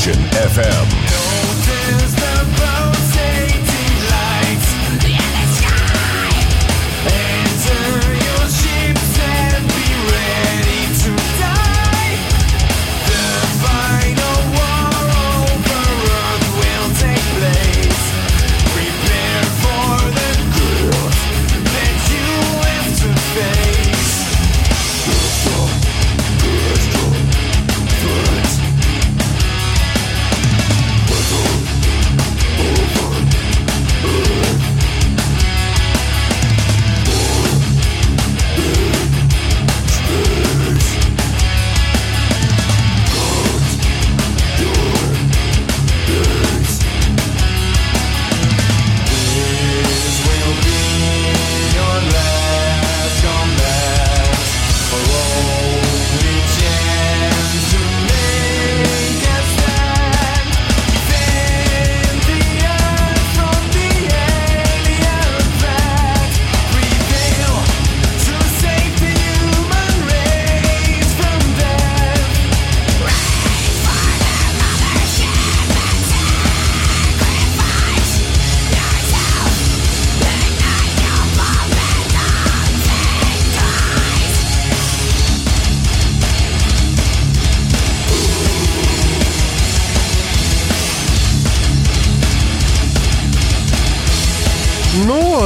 Religion 0.00 0.24
FM. 0.32 0.88
No 1.10 2.19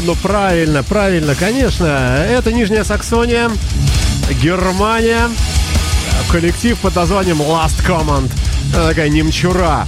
Ну, 0.03 0.17
правильно, 0.17 0.83
правильно, 0.83 1.37
конечно. 1.37 1.87
Это 2.29 2.53
Нижняя 2.53 2.83
Саксония, 2.83 3.49
Германия, 4.43 5.31
коллектив 6.31 6.77
под 6.79 6.97
названием 6.97 7.41
Last 7.41 7.87
Command. 7.87 8.29
Такая 8.73 9.09
немчура. 9.09 9.87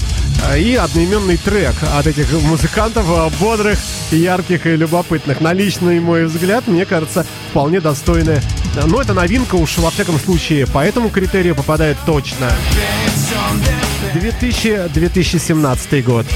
И 0.56 0.76
одноименный 0.76 1.36
трек 1.36 1.74
от 1.98 2.06
этих 2.06 2.30
музыкантов, 2.42 3.04
бодрых, 3.40 3.78
ярких 4.12 4.66
и 4.66 4.76
любопытных. 4.76 5.40
На 5.40 5.52
личный 5.52 5.98
мой 5.98 6.26
взгляд, 6.26 6.68
мне 6.68 6.86
кажется, 6.86 7.26
вполне 7.50 7.80
достойны. 7.80 8.40
Но 8.84 9.00
это 9.00 9.12
новинка 9.12 9.56
уж 9.56 9.76
во 9.78 9.90
всяком 9.90 10.20
случае 10.20 10.68
по 10.68 10.84
этому 10.84 11.08
критерию 11.10 11.56
попадает 11.56 11.96
точно. 12.06 12.52
2000, 14.14 14.88
2017 14.94 16.04
год. 16.04 16.26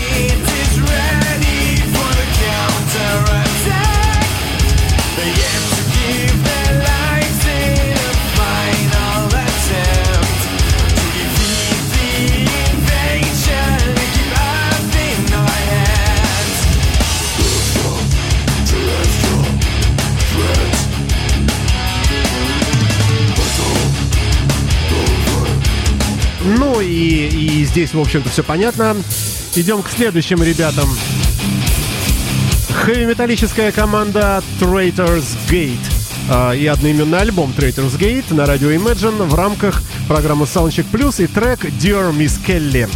И, 27.01 27.61
и 27.61 27.65
здесь, 27.65 27.95
в 27.95 28.01
общем-то, 28.01 28.29
все 28.29 28.43
понятно. 28.43 28.97
Идем 29.55 29.83
к 29.83 29.89
следующим 29.89 30.43
ребятам. 30.43 30.89
Хэви-металлическая 32.85 33.73
команда 33.73 34.43
Traitors 34.61 35.37
Gate 35.49 35.79
а, 36.29 36.53
и 36.53 36.67
одноименный 36.67 37.19
альбом 37.19 37.53
Traitors 37.57 37.99
Gate 37.99 38.33
на 38.35 38.47
радио 38.47 38.71
Imagine 38.71 39.27
в 39.27 39.35
рамках 39.35 39.83
программы 40.09 40.45
Soundcheck 40.45 40.87
Plus 40.93 41.23
и 41.25 41.27
трек 41.27 41.65
Dear 41.65 42.13
Miss 42.13 42.39
Kelly. 42.47 42.89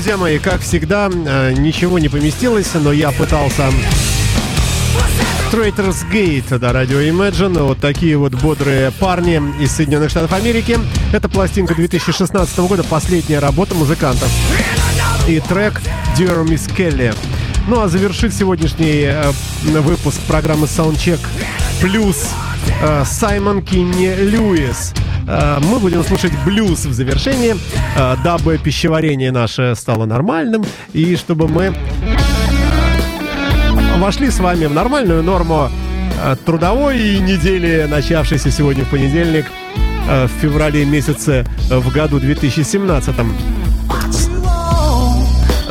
Друзья 0.00 0.16
мои, 0.16 0.38
как 0.38 0.62
всегда, 0.62 1.10
э, 1.12 1.52
ничего 1.52 1.98
не 1.98 2.08
поместилось, 2.08 2.70
но 2.72 2.90
я 2.90 3.10
пытался... 3.10 3.70
Traitors 5.52 6.10
Gate, 6.10 6.58
да, 6.58 6.72
радио 6.72 7.00
Imagine. 7.00 7.64
Вот 7.64 7.80
такие 7.80 8.16
вот 8.16 8.32
бодрые 8.32 8.92
парни 8.92 9.42
из 9.62 9.72
Соединенных 9.72 10.08
Штатов 10.08 10.32
Америки. 10.32 10.78
Это 11.12 11.28
пластинка 11.28 11.74
2016 11.74 12.58
года, 12.60 12.82
последняя 12.82 13.40
работа 13.40 13.74
музыкантов. 13.74 14.30
И 15.28 15.38
трек 15.40 15.82
Dear 16.16 16.46
Miss 16.46 16.74
Kelly. 16.74 17.14
Ну 17.68 17.82
а 17.82 17.88
завершит 17.88 18.32
сегодняшний 18.32 19.02
э, 19.02 19.30
выпуск 19.64 20.18
программы 20.22 20.64
Soundcheck 20.64 21.20
плюс 21.82 22.26
э, 22.80 23.04
Саймон 23.04 23.60
Кинни 23.60 24.14
Льюис. 24.14 24.94
Э, 25.26 25.58
мы 25.62 25.78
будем 25.78 26.02
слушать 26.04 26.32
блюз 26.44 26.84
в 26.84 26.92
завершении, 26.92 27.54
э, 27.96 28.16
дабы 28.24 28.58
пищеварение 28.58 29.32
наше 29.32 29.74
стало 29.76 30.04
нормальным 30.06 30.64
и 30.92 31.16
чтобы 31.16 31.48
мы 31.48 31.74
вошли 33.98 34.30
с 34.30 34.38
вами 34.40 34.66
в 34.66 34.74
нормальную 34.74 35.22
норму 35.22 35.68
э, 36.22 36.36
трудовой 36.44 37.18
недели, 37.18 37.86
начавшейся 37.88 38.50
сегодня 38.50 38.84
в 38.84 38.88
понедельник, 38.88 39.46
э, 40.08 40.26
в 40.26 40.30
феврале 40.40 40.84
месяце 40.84 41.46
э, 41.70 41.78
в 41.78 41.92
году 41.92 42.18
2017. 42.18 43.14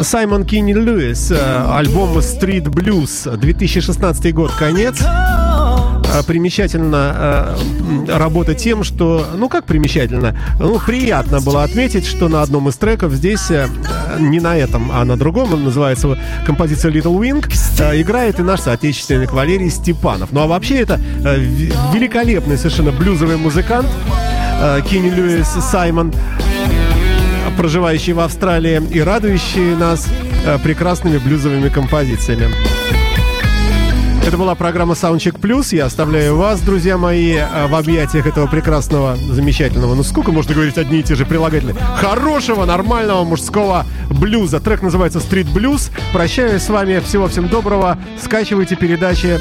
Саймон 0.01 0.45
Кинни 0.45 0.73
Льюис, 0.73 1.31
э, 1.31 1.65
альбом 1.73 2.17
Street 2.19 2.65
Blues, 2.65 3.35
2016 3.35 4.33
год, 4.33 4.51
конец. 4.51 5.01
Э, 6.13 6.23
Примечательно 6.23 7.57
э, 8.07 8.17
работа 8.17 8.53
тем, 8.53 8.83
что, 8.83 9.25
ну 9.35 9.49
как 9.49 9.65
примечательно, 9.65 10.35
ну 10.59 10.79
приятно 10.79 11.41
было 11.41 11.63
отметить, 11.63 12.05
что 12.05 12.29
на 12.29 12.41
одном 12.41 12.69
из 12.69 12.75
треков 12.75 13.13
здесь, 13.13 13.49
э, 13.51 13.67
не 14.19 14.39
на 14.39 14.57
этом, 14.57 14.91
а 14.91 15.05
на 15.05 15.17
другом, 15.17 15.53
он 15.53 15.63
называется 15.63 16.17
композиция 16.45 16.91
Little 16.91 17.17
Wing, 17.19 17.45
играет 17.99 18.39
и 18.39 18.43
наш 18.43 18.61
соотечественник 18.61 19.31
Валерий 19.31 19.69
Степанов. 19.69 20.31
Ну 20.31 20.41
а 20.41 20.47
вообще 20.47 20.79
это 20.79 20.99
великолепный 21.93 22.57
совершенно 22.57 22.91
блюзовый 22.91 23.37
музыкант 23.37 23.87
Кинни 24.89 25.09
Льюис 25.09 25.47
Саймон, 25.47 26.13
проживающий 27.57 28.13
в 28.13 28.19
Австралии 28.19 28.81
и 28.91 28.99
радующий 28.99 29.75
нас 29.75 30.07
прекрасными 30.63 31.17
блюзовыми 31.17 31.69
композициями. 31.69 32.47
Это 34.29 34.37
была 34.37 34.53
программа 34.53 34.93
Soundcheck 34.93 35.39
Plus. 35.39 35.75
Я 35.75 35.85
оставляю 35.85 36.37
вас, 36.37 36.61
друзья 36.61 36.99
мои, 36.99 37.33
э, 37.33 37.65
в 37.65 37.73
объятиях 37.73 38.27
этого 38.27 38.45
прекрасного, 38.45 39.15
замечательного, 39.15 39.95
ну 39.95 40.03
сколько 40.03 40.31
можно 40.31 40.53
говорить 40.53 40.77
одни 40.77 40.99
и 40.99 41.03
те 41.03 41.15
же 41.15 41.25
прилагательные, 41.25 41.75
хорошего, 41.95 42.65
нормального 42.65 43.23
мужского 43.23 43.87
блюза. 44.07 44.59
Трек 44.59 44.83
называется 44.83 45.17
Street 45.17 45.51
Blues. 45.51 45.89
Прощаюсь 46.13 46.61
с 46.61 46.69
вами. 46.69 46.99
Всего 46.99 47.27
всем 47.27 47.47
доброго. 47.47 47.97
Скачивайте 48.21 48.75
передачи 48.75 49.39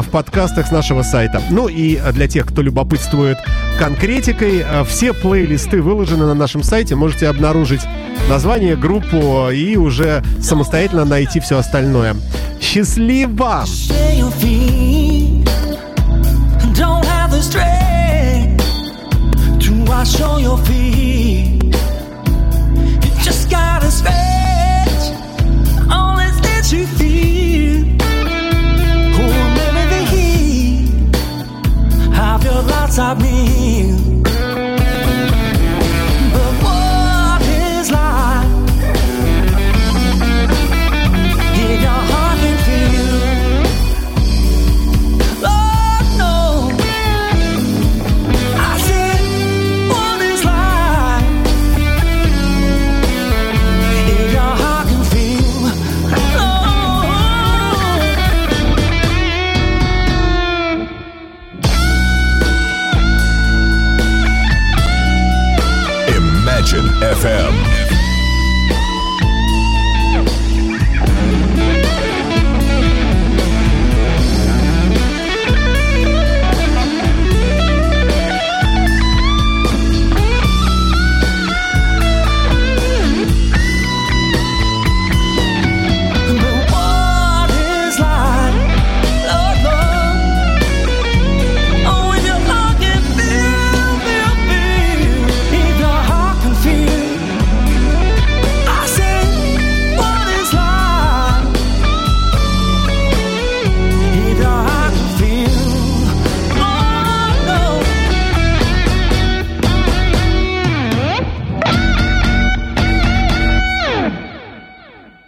в 0.00 0.08
подкастах 0.10 0.66
с 0.66 0.70
нашего 0.70 1.02
сайта. 1.02 1.42
Ну 1.50 1.68
и 1.68 1.96
э, 1.96 2.12
для 2.12 2.28
тех, 2.28 2.46
кто 2.46 2.62
любопытствует 2.62 3.38
конкретикой, 3.78 4.64
э, 4.64 4.84
все 4.84 5.12
плейлисты 5.12 5.82
выложены 5.82 6.26
на 6.26 6.34
нашем 6.34 6.62
сайте. 6.62 6.94
Можете 6.94 7.28
обнаружить 7.28 7.82
название, 8.28 8.76
группу 8.76 9.50
и 9.50 9.76
уже 9.76 10.22
самостоятельно 10.40 11.04
найти 11.04 11.40
все 11.40 11.58
остальное. 11.58 12.16
Счастливо! 12.60 13.64
Don't 16.74 17.04
have 17.04 17.30
the 17.30 17.42
strength 17.42 18.64
to 19.60 19.84
wash 19.84 20.20
all 20.20 20.40
your 20.40 20.58
feet. 20.64 21.01
sabia 32.92 34.11